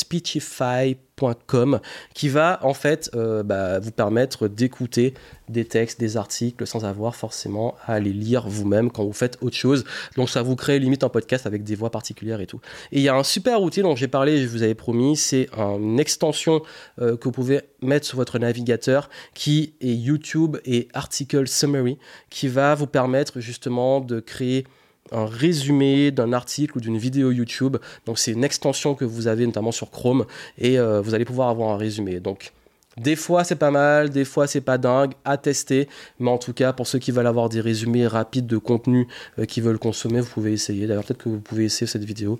qui 2.14 2.28
va 2.28 2.58
en 2.62 2.74
fait 2.74 3.10
euh, 3.14 3.42
bah, 3.42 3.78
vous 3.78 3.90
permettre 3.90 4.48
d'écouter 4.48 5.14
des 5.48 5.64
textes, 5.64 5.98
des 5.98 6.16
articles 6.16 6.66
sans 6.66 6.84
avoir 6.84 7.16
forcément 7.16 7.74
à 7.86 7.98
les 7.98 8.12
lire 8.12 8.48
vous-même 8.48 8.90
quand 8.90 9.04
vous 9.04 9.12
faites 9.12 9.38
autre 9.40 9.56
chose. 9.56 9.84
Donc 10.16 10.30
ça 10.30 10.42
vous 10.42 10.56
crée 10.56 10.78
limite 10.78 11.04
un 11.04 11.08
podcast 11.08 11.46
avec 11.46 11.64
des 11.64 11.74
voix 11.74 11.90
particulières 11.90 12.40
et 12.40 12.46
tout. 12.46 12.60
Et 12.92 12.98
il 12.98 13.02
y 13.02 13.08
a 13.08 13.14
un 13.14 13.24
super 13.24 13.62
outil 13.62 13.82
dont 13.82 13.96
j'ai 13.96 14.08
parlé, 14.08 14.42
je 14.42 14.48
vous 14.48 14.62
avais 14.62 14.74
promis, 14.74 15.16
c'est 15.16 15.48
une 15.56 15.98
extension 15.98 16.62
que 16.98 17.24
vous 17.24 17.32
pouvez 17.32 17.62
mettre 17.82 18.06
sur 18.06 18.16
votre 18.16 18.38
navigateur 18.38 19.08
qui 19.34 19.74
est 19.80 19.94
YouTube 19.94 20.56
et 20.64 20.88
Article 20.94 21.48
Summary 21.48 21.98
qui 22.28 22.48
va 22.48 22.74
vous 22.74 22.86
permettre 22.86 23.40
justement 23.40 24.00
de 24.00 24.20
créer 24.20 24.66
un 25.12 25.26
résumé 25.26 26.10
d'un 26.10 26.32
article 26.32 26.78
ou 26.78 26.80
d'une 26.80 26.98
vidéo 26.98 27.30
YouTube. 27.30 27.76
Donc 28.06 28.18
c'est 28.18 28.32
une 28.32 28.44
extension 28.44 28.94
que 28.94 29.04
vous 29.04 29.26
avez 29.26 29.46
notamment 29.46 29.72
sur 29.72 29.90
Chrome 29.90 30.26
et 30.58 30.78
euh, 30.78 31.00
vous 31.00 31.14
allez 31.14 31.24
pouvoir 31.24 31.48
avoir 31.48 31.70
un 31.70 31.76
résumé. 31.76 32.20
Donc 32.20 32.52
des 33.00 33.16
fois 33.16 33.44
c'est 33.44 33.56
pas 33.56 33.70
mal, 33.70 34.10
des 34.10 34.24
fois 34.24 34.46
c'est 34.46 34.60
pas 34.60 34.78
dingue, 34.78 35.12
à 35.24 35.36
tester. 35.38 35.88
Mais 36.18 36.30
en 36.30 36.38
tout 36.38 36.52
cas, 36.52 36.72
pour 36.72 36.86
ceux 36.86 36.98
qui 36.98 37.10
veulent 37.10 37.26
avoir 37.26 37.48
des 37.48 37.60
résumés 37.60 38.06
rapides 38.06 38.46
de 38.46 38.58
contenu 38.58 39.08
euh, 39.38 39.46
qui 39.46 39.60
veulent 39.60 39.78
consommer, 39.78 40.20
vous 40.20 40.28
pouvez 40.28 40.52
essayer. 40.52 40.86
D'ailleurs, 40.86 41.04
peut-être 41.04 41.22
que 41.22 41.28
vous 41.28 41.40
pouvez 41.40 41.64
essayer 41.64 41.86
cette 41.86 42.04
vidéo. 42.04 42.38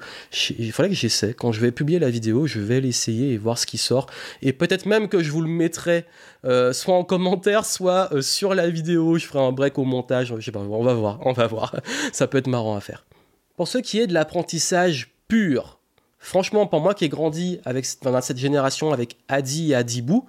Il 0.59 0.71
faudrait 0.73 0.91
que 0.91 0.95
j'essaie. 0.95 1.35
Quand 1.35 1.53
je 1.53 1.61
vais 1.61 1.73
publier 1.73 1.99
la 1.99 2.11
vidéo, 2.11 2.47
je 2.47 2.61
vais 2.61 2.81
l'essayer 2.81 3.33
et 3.33 3.39
voir 3.39 3.59
ce 3.59 3.67
qui 3.67 3.79
sort. 3.79 4.07
Et 4.43 4.53
peut-être 4.53 4.87
même 4.87 5.09
que 5.09 5.23
je 5.23 5.31
vous 5.31 5.41
le 5.41 5.49
mettrai 5.49 6.05
euh, 6.45 6.73
soit 6.73 6.95
en 6.95 7.05
commentaire, 7.05 7.65
soit 7.65 8.13
euh, 8.13 8.21
sur 8.21 8.55
la 8.55 8.69
vidéo. 8.69 9.17
Je 9.17 9.27
ferai 9.27 9.41
un 9.41 9.53
break 9.53 9.79
au 9.79 9.85
montage. 9.85 10.35
Je 10.37 10.45
sais 10.45 10.53
pas, 10.53 10.61
on 10.61 10.83
va 10.83 10.95
voir, 10.95 11.19
on 11.25 11.33
va 11.33 11.47
voir. 11.47 11.77
Ça 12.13 12.27
peut 12.27 12.39
être 12.39 12.49
marrant 12.49 12.77
à 12.77 12.81
faire. 12.81 13.07
Pour 13.57 13.67
ce 13.67 13.79
qui 13.79 13.99
est 13.99 14.07
de 14.07 14.15
l'apprentissage 14.15 15.15
pur, 15.29 15.81
franchement, 16.19 16.67
pour 16.67 16.81
moi 16.81 16.95
qui 16.95 17.05
ai 17.05 17.09
grandi 17.09 17.61
avec, 17.65 17.87
dans 18.03 18.21
cette 18.21 18.39
génération 18.39 18.93
avec 18.93 19.17
Adi 19.29 19.73
et 19.73 19.75
Adibou, 19.75 20.27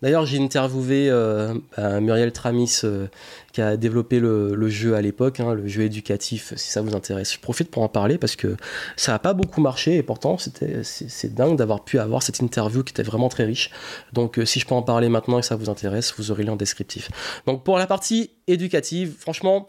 D'ailleurs, 0.00 0.26
j'ai 0.26 0.38
interviewé 0.38 1.08
euh, 1.10 1.54
bah, 1.76 2.00
Muriel 2.00 2.32
Tramis, 2.32 2.80
euh, 2.84 3.08
qui 3.52 3.60
a 3.60 3.76
développé 3.76 4.20
le, 4.20 4.68
jeu 4.68 4.94
à 4.94 5.00
l'époque, 5.00 5.40
hein, 5.40 5.54
le 5.54 5.66
jeu 5.66 5.82
éducatif, 5.82 6.52
si 6.56 6.70
ça 6.70 6.82
vous 6.82 6.94
intéresse. 6.94 7.34
Je 7.34 7.40
profite 7.40 7.70
pour 7.70 7.82
en 7.82 7.88
parler 7.88 8.16
parce 8.16 8.36
que 8.36 8.56
ça 8.96 9.12
n'a 9.12 9.18
pas 9.18 9.34
beaucoup 9.34 9.60
marché 9.60 9.96
et 9.96 10.02
pourtant, 10.04 10.36
c'est, 10.38 11.34
dingue 11.34 11.56
d'avoir 11.56 11.84
pu 11.84 11.98
avoir 11.98 12.22
cette 12.22 12.40
interview 12.40 12.84
qui 12.84 12.92
était 12.92 13.02
vraiment 13.02 13.28
très 13.28 13.44
riche. 13.44 13.70
Donc, 14.12 14.38
euh, 14.38 14.44
si 14.44 14.60
je 14.60 14.66
peux 14.66 14.74
en 14.74 14.82
parler 14.82 15.08
maintenant 15.08 15.40
et 15.40 15.42
ça 15.42 15.56
vous 15.56 15.68
intéresse, 15.68 16.14
vous 16.16 16.30
aurez 16.30 16.44
le 16.44 16.50
lien 16.50 16.56
descriptif. 16.56 17.10
Donc, 17.46 17.64
pour 17.64 17.76
la 17.76 17.86
partie 17.86 18.30
éducative, 18.46 19.14
franchement, 19.18 19.68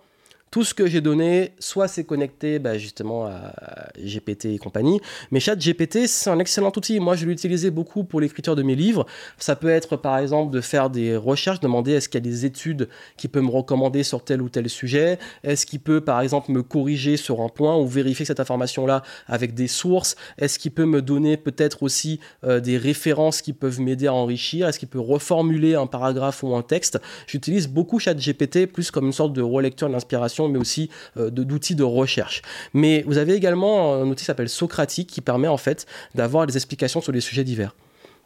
tout 0.52 0.64
ce 0.64 0.74
que 0.74 0.88
j'ai 0.88 1.02
donné, 1.02 1.54
soit 1.60 1.88
c'est 1.88 2.04
connecté 2.04 2.60
bah, 2.60 2.78
justement 2.78 3.26
à 3.28 3.54
GPT 4.00 4.46
et 4.46 4.58
compagnie, 4.58 5.00
mais 5.32 5.40
ChatGPT, 5.40 6.08
c'est 6.08 6.30
un 6.30 6.40
excellent 6.40 6.72
outil. 6.76 7.00
Moi, 7.00 7.16
je 7.16 7.26
l'utilisais 7.26 7.72
beaucoup 7.72 8.04
pour 8.04 8.22
l'écriture 8.22 8.56
de 8.56 8.64
mes 8.64 8.76
livres. 8.76 9.06
Ça 9.38 9.56
peut 9.56 9.70
être 9.70 9.96
par 9.96 10.18
exemple 10.18 10.52
de 10.54 10.62
faire 10.62 10.90
des 10.90 11.16
recherches, 11.16 11.60
demander 11.60 11.94
est-ce 11.94 12.10
qu'il 12.10 12.24
y 12.24 12.28
a 12.28 12.30
des 12.30 12.46
études 12.46 12.90
qui 13.18 13.28
peuvent 13.28 13.44
me 13.44 13.52
recommander 13.52 14.04
sur 14.04 14.24
tel 14.24 14.42
ou 14.42 14.50
tel 14.50 14.70
sujet, 14.70 15.20
est-ce 15.44 15.66
qu'il 15.66 15.80
peut 15.80 16.02
par 16.02 16.22
exemple 16.22 16.52
me 16.52 16.64
corriger 16.64 17.18
sur 17.18 17.42
un 17.42 17.50
point 17.50 17.76
ou 17.78 17.88
vérifier 17.88 18.26
cette 18.26 18.40
information-là 18.40 19.04
avec 19.28 19.54
des 19.54 19.68
sources, 19.68 20.16
est-ce 20.38 20.60
qu'il 20.60 20.72
peut 20.72 20.86
me 20.86 21.02
donner 21.02 21.38
peut-être 21.38 21.84
aussi 21.84 22.20
euh, 22.44 22.60
des 22.60 22.78
références 22.78 23.42
qui 23.42 23.54
peuvent 23.54 23.80
m'aider 23.80 24.08
à 24.08 24.14
enrichir, 24.14 24.68
est-ce 24.68 24.80
qu'il 24.80 24.88
peut 24.88 25.00
reformuler 25.00 25.76
un 25.76 25.88
paragraphe 25.88 26.44
ou 26.44 26.56
un 26.56 26.62
texte? 26.62 27.00
J'utilise 27.28 27.68
beaucoup 27.68 28.00
ChatGPT 28.00 28.66
plus 28.66 28.92
comme 28.92 29.08
une 29.08 29.14
sorte 29.14 29.34
de 29.34 29.42
relecteur 29.42 29.90
d'inspiration 29.90 30.39
mais 30.48 30.60
aussi 30.60 30.90
euh, 31.18 31.30
d'outils 31.30 31.76
de 31.76 31.84
recherche. 31.84 32.42
Mais 32.74 33.04
vous 33.08 33.18
avez 33.18 33.34
également 33.34 33.96
un 33.96 34.08
outil 34.08 34.20
qui 34.20 34.26
s'appelle 34.26 34.50
Socratique 34.50 35.10
qui 35.10 35.22
permet 35.22 35.48
en 35.48 35.58
fait 35.58 35.86
d'avoir 36.16 36.48
des 36.48 36.56
explications 36.56 37.02
sur 37.02 37.12
des 37.12 37.22
sujets 37.22 37.44
divers 37.44 37.74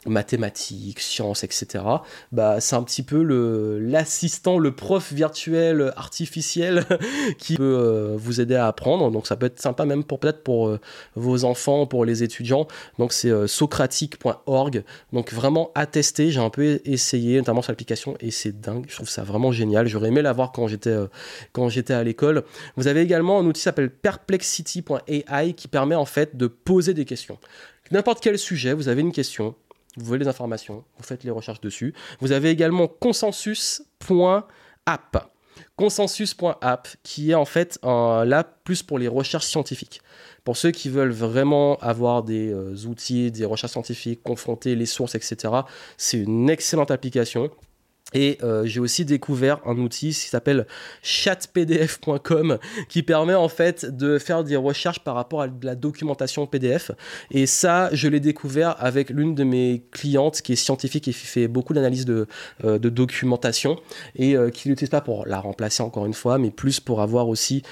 mathématiques, 0.05 0.99
sciences, 0.99 1.43
etc. 1.43 1.83
Bah, 2.31 2.59
c'est 2.59 2.75
un 2.75 2.83
petit 2.83 3.03
peu 3.03 3.23
le, 3.23 3.79
l'assistant, 3.79 4.59
le 4.59 4.75
prof 4.75 5.13
virtuel 5.13 5.93
artificiel 5.95 6.85
qui 7.37 7.55
peut 7.55 7.77
euh, 7.79 8.15
vous 8.17 8.41
aider 8.41 8.55
à 8.55 8.67
apprendre. 8.67 9.11
Donc 9.11 9.27
ça 9.27 9.35
peut 9.35 9.45
être 9.45 9.59
sympa 9.59 9.85
même 9.85 10.03
pour 10.03 10.19
peut-être 10.19 10.43
pour 10.43 10.67
euh, 10.67 10.79
vos 11.15 11.45
enfants, 11.45 11.85
pour 11.85 12.05
les 12.05 12.23
étudiants. 12.23 12.67
Donc 12.99 13.13
c'est 13.13 13.29
euh, 13.29 13.47
socratique.org. 13.47 14.83
Donc 15.11 15.33
vraiment 15.33 15.71
à 15.75 15.85
tester. 15.85 16.31
J'ai 16.31 16.39
un 16.39 16.49
peu 16.49 16.81
essayé, 16.85 17.37
notamment 17.37 17.61
sur 17.61 17.71
l'application, 17.71 18.15
et 18.19 18.31
c'est 18.31 18.59
dingue. 18.59 18.85
Je 18.87 18.95
trouve 18.95 19.09
ça 19.09 19.23
vraiment 19.23 19.51
génial. 19.51 19.87
J'aurais 19.87 20.09
aimé 20.09 20.21
l'avoir 20.21 20.51
quand 20.51 20.67
j'étais 20.67 20.95
quand 21.51 21.69
j'étais 21.69 21.93
à 21.93 22.03
l'école. 22.03 22.43
Vous 22.75 22.87
avez 22.87 23.01
également 23.01 23.39
un 23.39 23.45
outil 23.45 23.53
qui 23.53 23.63
s'appelle 23.63 23.89
perplexity.ai 23.89 25.53
qui 25.53 25.67
permet 25.67 25.95
en 25.95 26.05
fait 26.05 26.35
de 26.35 26.47
poser 26.47 26.93
des 26.93 27.05
questions. 27.05 27.37
N'importe 27.91 28.21
quel 28.21 28.39
sujet, 28.39 28.73
vous 28.73 28.87
avez 28.87 29.01
une 29.01 29.11
question, 29.11 29.55
vous 29.97 30.05
voulez 30.05 30.19
les 30.19 30.27
informations, 30.27 30.83
vous 30.97 31.03
faites 31.03 31.23
les 31.23 31.31
recherches 31.31 31.61
dessus. 31.61 31.93
Vous 32.19 32.31
avez 32.31 32.49
également 32.49 32.87
consensus.app. 32.87 35.29
Consensus.app, 35.75 36.87
qui 37.03 37.31
est 37.31 37.35
en 37.35 37.45
fait 37.45 37.79
là 37.83 38.43
plus 38.63 38.83
pour 38.83 38.99
les 38.99 39.07
recherches 39.07 39.45
scientifiques. 39.45 40.01
Pour 40.43 40.57
ceux 40.57 40.71
qui 40.71 40.89
veulent 40.89 41.11
vraiment 41.11 41.77
avoir 41.77 42.23
des 42.23 42.51
euh, 42.51 42.75
outils, 42.85 43.31
des 43.31 43.45
recherches 43.45 43.71
scientifiques, 43.71 44.21
confronter 44.23 44.75
les 44.75 44.85
sources, 44.85 45.15
etc., 45.15 45.53
c'est 45.95 46.17
une 46.17 46.49
excellente 46.49 46.91
application. 46.91 47.49
Et 48.13 48.37
euh, 48.43 48.65
j'ai 48.65 48.79
aussi 48.79 49.05
découvert 49.05 49.59
un 49.65 49.77
outil 49.77 50.09
qui 50.09 50.29
s'appelle 50.29 50.67
chatpdf.com 51.01 52.57
qui 52.89 53.03
permet 53.03 53.33
en 53.33 53.49
fait 53.49 53.85
de 53.85 54.19
faire 54.19 54.43
des 54.43 54.55
recherches 54.55 54.99
par 54.99 55.15
rapport 55.15 55.41
à 55.41 55.47
de 55.47 55.65
la 55.65 55.75
documentation 55.75 56.47
PDF. 56.47 56.91
Et 57.31 57.45
ça, 57.45 57.89
je 57.93 58.07
l'ai 58.07 58.19
découvert 58.19 58.75
avec 58.79 59.09
l'une 59.09 59.35
de 59.35 59.43
mes 59.43 59.83
clientes 59.91 60.41
qui 60.41 60.53
est 60.53 60.57
scientifique 60.57 61.07
et 61.07 61.11
qui 61.11 61.25
fait 61.25 61.47
beaucoup 61.47 61.73
d'analyses 61.73 62.05
de, 62.05 62.27
euh, 62.63 62.77
de, 62.77 62.89
documentation 62.89 63.79
et 64.15 64.35
euh, 64.35 64.49
qui 64.49 64.69
l'utilise 64.69 64.89
pas 64.89 65.01
pour 65.01 65.25
la 65.25 65.39
remplacer 65.39 65.81
encore 65.81 66.05
une 66.05 66.13
fois, 66.13 66.37
mais 66.37 66.51
plus 66.51 66.79
pour 66.79 67.01
avoir 67.01 67.27
aussi 67.27 67.63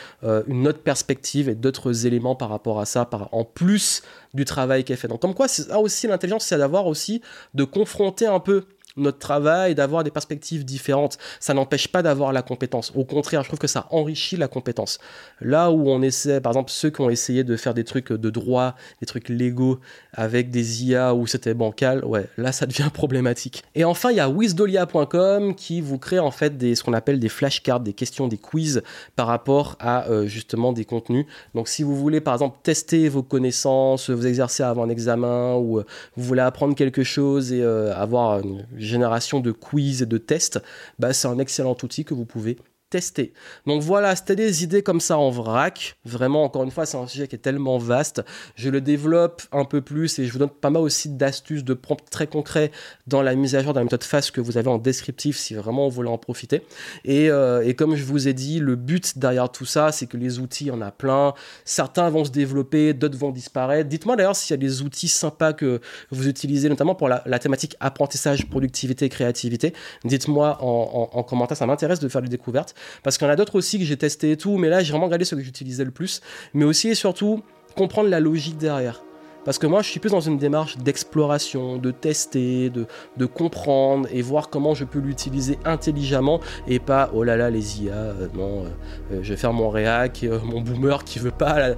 une 0.48 0.68
autre 0.68 0.80
perspective 0.80 1.50
et 1.50 1.56
d'autres 1.56 2.06
éléments 2.06 2.36
par 2.36 2.50
rapport 2.50 2.80
à 2.80 2.86
ça, 2.86 3.10
en 3.32 3.44
plus 3.44 4.04
du 4.34 4.46
travail 4.46 4.84
qu'elle 4.84 4.98
fait. 4.98 5.08
Donc 5.08 5.22
comme 5.22 5.34
quoi, 5.34 5.48
c'est 5.48 5.74
aussi 5.74 6.08
l'intelligence, 6.08 6.46
c'est 6.46 6.58
d'avoir 6.58 6.88
aussi 6.88 7.22
de 7.54 7.64
confronter 7.64 8.26
un 8.26 8.40
peu 8.40 8.66
notre 8.98 9.20
travail, 9.20 9.76
d'avoir 9.76 10.04
des 10.04 10.12
perspectives 10.12 10.66
différentes. 10.66 11.18
Ça 11.40 11.54
n'empêche 11.54 11.88
pas 11.88 12.02
d'avoir 12.02 12.34
la 12.34 12.42
compétence. 12.42 12.92
Au 12.96 13.06
contraire, 13.06 13.44
je 13.44 13.50
trouve 13.50 13.60
que 13.60 13.68
ça 13.68 13.88
enrichit 13.92 14.38
la 14.38 14.48
compétence. 14.48 15.00
Là 15.40 15.72
où 15.72 15.90
on 15.90 16.02
essaie, 16.02 16.42
par 16.42 16.52
exemple, 16.52 16.72
ceux 16.72 16.90
qui 16.90 17.02
ont 17.02 17.10
essayé 17.10 17.44
de 17.44 17.56
faire 17.56 17.74
des 17.74 17.84
trucs 17.84 18.12
de 18.12 18.30
droit, 18.30 18.76
des 19.00 19.06
trucs 19.06 19.30
légaux 19.30 19.80
avec 20.14 20.50
des 20.50 20.84
IA 20.86 21.14
où 21.16 21.28
c'était 21.28 21.54
bancal, 21.54 22.04
ouais, 22.06 22.28
là 22.38 22.52
ça 22.52 22.66
devient 22.66 22.90
problématique. 22.94 23.64
Et 23.76 23.84
enfin, 23.84 24.12
il 24.12 24.18
y 24.18 24.20
a 24.20 24.30
wisdolia.com 24.30 25.56
qui 25.56 25.82
vous 25.82 25.98
crée 25.98 26.20
en 26.20 26.32
fait 26.32 26.58
des, 26.58 26.76
ce 26.76 26.84
qu'on 26.84 26.94
appelle 26.94 27.20
des 27.20 27.30
flashcards, 27.30 27.80
des 27.80 27.94
questions, 27.94 28.28
des 28.28 28.38
quiz 28.38 28.82
par 29.16 29.28
rapport 29.28 29.76
à 29.80 30.10
euh, 30.10 30.26
justement 30.26 30.74
des 30.74 30.86
contenus. 30.86 31.26
Donc 31.56 31.68
si 31.68 31.84
vous 31.84 31.96
voulez 31.96 32.22
par 32.22 32.34
exemple 32.34 32.58
tester 32.64 33.10
vos 33.10 33.24
connaissances, 33.24 34.10
vous 34.10 34.28
exercer 34.28 34.64
avant 34.64 34.84
un 34.84 34.90
examen 34.90 35.56
ou 35.56 35.80
euh, 35.80 35.86
vous 36.16 36.24
voulez 36.24 36.42
apprendre 36.42 36.76
quelque 36.76 37.04
chose 37.04 37.54
et 37.54 37.62
euh, 37.62 37.96
avoir 37.96 38.40
une 38.40 38.66
génération 38.86 39.40
de 39.40 39.52
quiz 39.52 40.02
et 40.02 40.06
de 40.06 40.18
tests, 40.18 40.62
bah, 41.00 41.14
c'est 41.14 41.28
un 41.28 41.40
excellent 41.40 41.78
outil 41.84 42.06
que 42.06 42.14
vous 42.14 42.26
pouvez 42.26 42.58
tester. 42.92 43.34
Donc 43.66 43.82
voilà, 43.82 44.16
c'était 44.16 44.36
des 44.36 44.64
idées 44.64 44.84
comme 44.84 45.00
ça 45.00 45.18
en 45.18 45.32
vrac. 45.32 45.98
Vraiment, 46.06 46.44
encore 46.44 46.64
une 46.64 46.72
fois, 46.72 46.86
c'est 46.86 46.98
un 46.98 47.08
sujet 47.08 47.28
qui 47.28 47.36
est 47.36 47.40
tellement 47.40 47.80
vaste. 47.80 48.22
Je 48.56 48.70
le 48.70 48.82
développe 48.82 49.42
un 49.52 49.66
peu 49.66 49.82
plus 49.82 50.20
et 50.20 50.26
je 50.26 50.32
vous 50.32 50.40
donne 50.40 50.50
pas 50.50 50.70
mal 50.70 50.84
aussi 50.84 51.10
d'astuces, 51.10 51.64
de 51.64 51.74
prompts 51.74 52.08
très 52.10 52.28
concrets 52.28 52.72
dans 53.08 53.22
la 53.22 53.34
mise 53.34 53.56
à 53.56 53.64
jour 53.64 53.74
de 53.74 53.80
la 53.80 53.84
méthode 53.84 54.04
FAST 54.04 54.32
que 54.32 54.42
vous 54.42 54.58
avez 54.58 54.68
en 54.68 54.78
descriptif 54.78 55.38
si 55.38 55.56
vraiment 55.56 55.88
vous 55.88 55.96
voulez 55.96 56.10
en 56.10 56.18
profiter. 56.18 56.64
Et, 57.06 57.32
euh, 57.32 57.74
comme 57.74 57.96
je 57.96 58.04
vous 58.04 58.28
ai 58.28 58.34
dit, 58.34 58.60
le 58.60 58.76
but 58.76 59.18
derrière 59.18 59.50
tout 59.50 59.66
ça, 59.66 59.92
c'est 59.92 60.06
que 60.06 60.18
les 60.18 60.40
outils, 60.40 60.66
il 60.66 60.68
y 60.68 60.72
en 60.72 60.82
a 60.82 60.92
plein. 60.92 61.34
Certains 61.64 62.10
vont 62.10 62.26
se 62.26 62.32
développer, 62.32 62.94
d'autres 62.94 63.18
vont 63.18 63.32
disparaître. 63.32 63.90
Dites-moi 63.90 64.18
d'ailleurs 64.18 64.36
s'il 64.36 64.52
y 64.52 64.54
a 64.56 64.58
des 64.58 64.82
outils 64.82 65.08
sympas 65.08 65.54
que 65.54 65.80
vous 66.12 66.28
utilisez, 66.28 66.68
notamment 66.68 66.94
pour 66.94 67.08
la, 67.08 67.40
thématique 67.40 67.78
apprentissage, 67.80 68.48
productivité, 68.50 69.08
créativité. 69.08 69.74
Dites-moi 70.04 70.58
en 70.62 71.24
commentaire, 71.24 71.58
ça 71.58 71.66
m'intéresse 71.66 72.00
de 72.00 72.10
faire 72.10 72.22
des 72.22 72.28
découvertes. 72.28 72.76
Parce 73.04 73.18
qu'il 73.18 73.28
y 73.28 73.30
en 73.30 73.34
a 73.34 73.36
d'autres 73.36 73.56
aussi 73.56 73.80
que 73.80 73.86
j'ai 73.86 73.98
testé 73.98 74.32
et 74.32 74.38
tout, 74.38 74.58
mais 74.58 74.70
là 74.70 74.84
j'ai 74.84 74.92
vraiment 74.92 75.06
regardé 75.06 75.26
ce 75.26 75.36
que 75.36 75.42
j'utilisais 75.42 75.86
le 75.86 75.92
plus. 75.92 76.22
Mais 76.54 76.66
aussi 76.66 76.90
et 76.90 76.96
surtout, 76.96 77.44
comprendre 77.76 78.10
la 78.10 78.20
logique 78.20 78.58
derrière. 78.58 79.04
Parce 79.44 79.58
que 79.58 79.66
moi, 79.66 79.82
je 79.82 79.90
suis 79.90 80.00
plus 80.00 80.12
dans 80.12 80.20
une 80.20 80.38
démarche 80.38 80.78
d'exploration, 80.78 81.78
de 81.78 81.92
tester, 81.92 82.70
de, 82.70 82.86
comprendre 83.26 84.08
et 84.12 84.22
voir 84.22 84.50
comment 84.50 84.74
je 84.74 84.86
peux 84.86 85.00
l'utiliser 85.00 85.58
intelligemment 85.66 86.40
et 86.68 86.80
pas 86.80 87.10
oh 87.14 87.24
là 87.24 87.38
là 87.38 87.50
les 87.50 87.84
IA, 87.84 87.94
euh, 87.94 88.28
non, 88.36 88.66
euh, 88.66 88.68
euh, 89.14 89.20
je 89.22 89.30
vais 89.30 89.38
faire 89.38 89.54
mon 89.54 89.70
réac, 89.70 90.26
mon 90.44 90.60
boomer 90.60 91.04
qui 91.04 91.20
veut 91.20 91.32
pas 91.32 91.76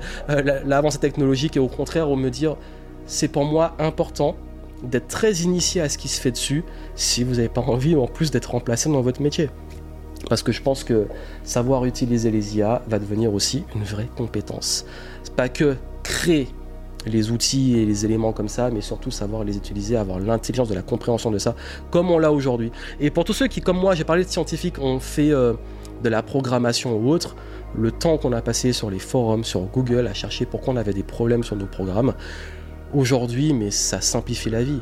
l'avancée 0.66 0.98
technologique 0.98 1.58
et 1.58 1.60
au 1.60 1.68
contraire, 1.68 2.10
au 2.10 2.16
me 2.16 2.30
dire 2.30 2.58
c'est 3.06 3.28
pour 3.28 3.46
moi 3.46 3.76
important 3.80 4.36
d'être 4.84 5.08
très 5.08 5.34
initié 5.34 5.82
à 5.82 5.90
ce 5.90 5.98
qui 5.98 6.08
se 6.08 6.20
fait 6.20 6.32
dessus 6.32 6.64
si 6.96 7.24
vous 7.24 7.36
n'avez 7.36 7.50
pas 7.50 7.62
envie 7.62 7.96
en 7.96 8.08
plus 8.08 8.32
d'être 8.32 8.52
remplacé 8.52 8.90
dans 8.90 9.02
votre 9.02 9.22
métier. 9.22 9.50
Parce 10.30 10.44
que 10.44 10.52
je 10.52 10.62
pense 10.62 10.84
que 10.84 11.08
savoir 11.44 11.86
utiliser 11.86 12.32
les 12.32 12.58
IA 12.58 12.82
va 12.88 13.00
devenir 13.00 13.34
aussi 13.34 13.64
une 13.76 13.84
vraie 13.84 14.10
compétence. 14.16 14.86
C'est 15.24 15.36
pas 15.36 15.50
que 15.50 15.76
créer 16.04 16.48
les 17.06 17.32
outils 17.32 17.78
et 17.78 17.86
les 17.86 18.06
éléments 18.06 18.32
comme 18.32 18.48
ça, 18.48 18.70
mais 18.70 18.82
surtout 18.82 19.12
savoir 19.12 19.44
les 19.44 19.58
utiliser, 19.58 19.98
avoir 19.98 20.20
l'intelligence 20.20 20.70
de 20.70 20.76
la 20.76 20.82
compréhension 20.82 21.32
de 21.32 21.38
ça, 21.38 21.56
comme 21.92 22.10
on 22.12 22.18
l'a 22.18 22.32
aujourd'hui. 22.32 22.72
Et 23.00 23.10
pour 23.10 23.26
tous 23.26 23.34
ceux 23.34 23.48
qui, 23.48 23.62
comme 23.62 23.78
moi, 23.78 23.96
j'ai 23.96 24.04
parlé 24.04 24.24
de 24.24 24.30
scientifiques, 24.30 24.80
ont 24.80 25.00
fait 25.00 25.32
euh, 25.32 25.54
de 26.04 26.10
la 26.10 26.22
programmation 26.22 26.98
ou 26.98 27.10
autre, 27.10 27.36
le 27.76 27.92
temps 27.92 28.18
qu'on 28.18 28.34
a 28.34 28.42
passé 28.42 28.72
sur 28.72 28.90
les 28.90 29.00
forums, 29.00 29.44
sur 29.44 29.62
Google, 29.62 30.08
à 30.08 30.14
chercher 30.14 30.46
pourquoi 30.46 30.74
on 30.74 30.78
avait 30.78 30.94
des 30.94 31.04
problèmes 31.04 31.44
sur 31.44 31.56
nos 31.56 31.66
programmes, 31.66 32.14
aujourd'hui, 32.94 33.54
mais 33.54 33.72
ça 33.72 34.00
simplifie 34.02 34.50
la 34.50 34.64
vie. 34.64 34.82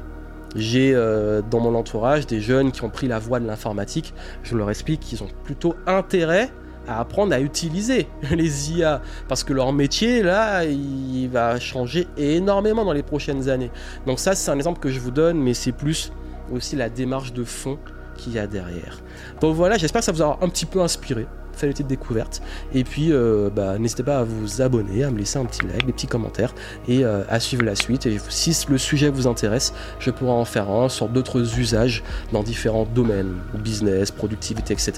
J'ai 0.55 0.93
euh, 0.93 1.41
dans 1.49 1.59
mon 1.59 1.75
entourage 1.75 2.27
des 2.27 2.41
jeunes 2.41 2.71
qui 2.71 2.83
ont 2.83 2.89
pris 2.89 3.07
la 3.07 3.19
voie 3.19 3.39
de 3.39 3.47
l'informatique. 3.47 4.13
Je 4.43 4.55
leur 4.55 4.69
explique 4.69 4.99
qu'ils 4.99 5.23
ont 5.23 5.29
plutôt 5.43 5.75
intérêt 5.87 6.49
à 6.87 6.99
apprendre 6.99 7.33
à 7.33 7.39
utiliser 7.39 8.07
les 8.31 8.71
IA 8.71 9.01
parce 9.27 9.43
que 9.43 9.53
leur 9.53 9.71
métier 9.71 10.23
là 10.23 10.65
il 10.65 11.27
va 11.29 11.59
changer 11.59 12.07
énormément 12.17 12.83
dans 12.83 12.93
les 12.93 13.03
prochaines 13.03 13.49
années. 13.49 13.71
Donc 14.07 14.19
ça 14.19 14.35
c'est 14.35 14.51
un 14.51 14.57
exemple 14.57 14.79
que 14.79 14.89
je 14.89 14.99
vous 14.99 15.11
donne 15.11 15.39
mais 15.39 15.53
c'est 15.53 15.71
plus 15.71 16.11
aussi 16.51 16.75
la 16.75 16.89
démarche 16.89 17.33
de 17.33 17.43
fond 17.43 17.77
qu'il 18.17 18.33
y 18.33 18.39
a 18.39 18.47
derrière. 18.47 19.01
Donc 19.39 19.55
voilà, 19.55 19.77
j'espère 19.77 20.01
que 20.01 20.05
ça 20.05 20.11
vous 20.11 20.21
aura 20.21 20.37
un 20.41 20.49
petit 20.49 20.65
peu 20.65 20.81
inspiré 20.81 21.27
faire 21.55 21.69
des 21.69 21.73
petites 21.73 21.87
découvertes. 21.87 22.41
Et 22.73 22.83
puis, 22.83 23.11
euh, 23.11 23.49
bah, 23.53 23.77
n'hésitez 23.77 24.03
pas 24.03 24.19
à 24.19 24.23
vous 24.23 24.61
abonner, 24.61 25.03
à 25.03 25.11
me 25.11 25.17
laisser 25.17 25.39
un 25.39 25.45
petit 25.45 25.61
like, 25.65 25.85
des 25.85 25.93
petits 25.93 26.07
commentaires 26.07 26.53
et 26.87 27.03
euh, 27.03 27.23
à 27.29 27.39
suivre 27.39 27.63
la 27.63 27.75
suite. 27.75 28.05
Et 28.05 28.17
si 28.29 28.55
le 28.69 28.77
sujet 28.77 29.09
vous 29.09 29.27
intéresse, 29.27 29.73
je 29.99 30.11
pourrai 30.11 30.31
en 30.31 30.45
faire 30.45 30.69
un 30.69 30.89
sur 30.89 31.09
d'autres 31.09 31.59
usages 31.59 32.03
dans 32.31 32.43
différents 32.43 32.85
domaines, 32.85 33.35
business, 33.55 34.11
productivité, 34.11 34.73
etc. 34.73 34.93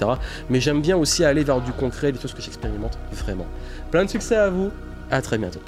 Mais 0.50 0.60
j'aime 0.60 0.80
bien 0.80 0.96
aussi 0.96 1.24
aller 1.24 1.44
vers 1.44 1.60
du 1.60 1.72
concret, 1.72 2.12
des 2.12 2.20
choses 2.20 2.34
que 2.34 2.42
j'expérimente 2.42 2.98
vraiment. 3.12 3.46
Plein 3.90 4.04
de 4.04 4.10
succès 4.10 4.36
à 4.36 4.50
vous, 4.50 4.70
à 5.10 5.22
très 5.22 5.38
bientôt. 5.38 5.60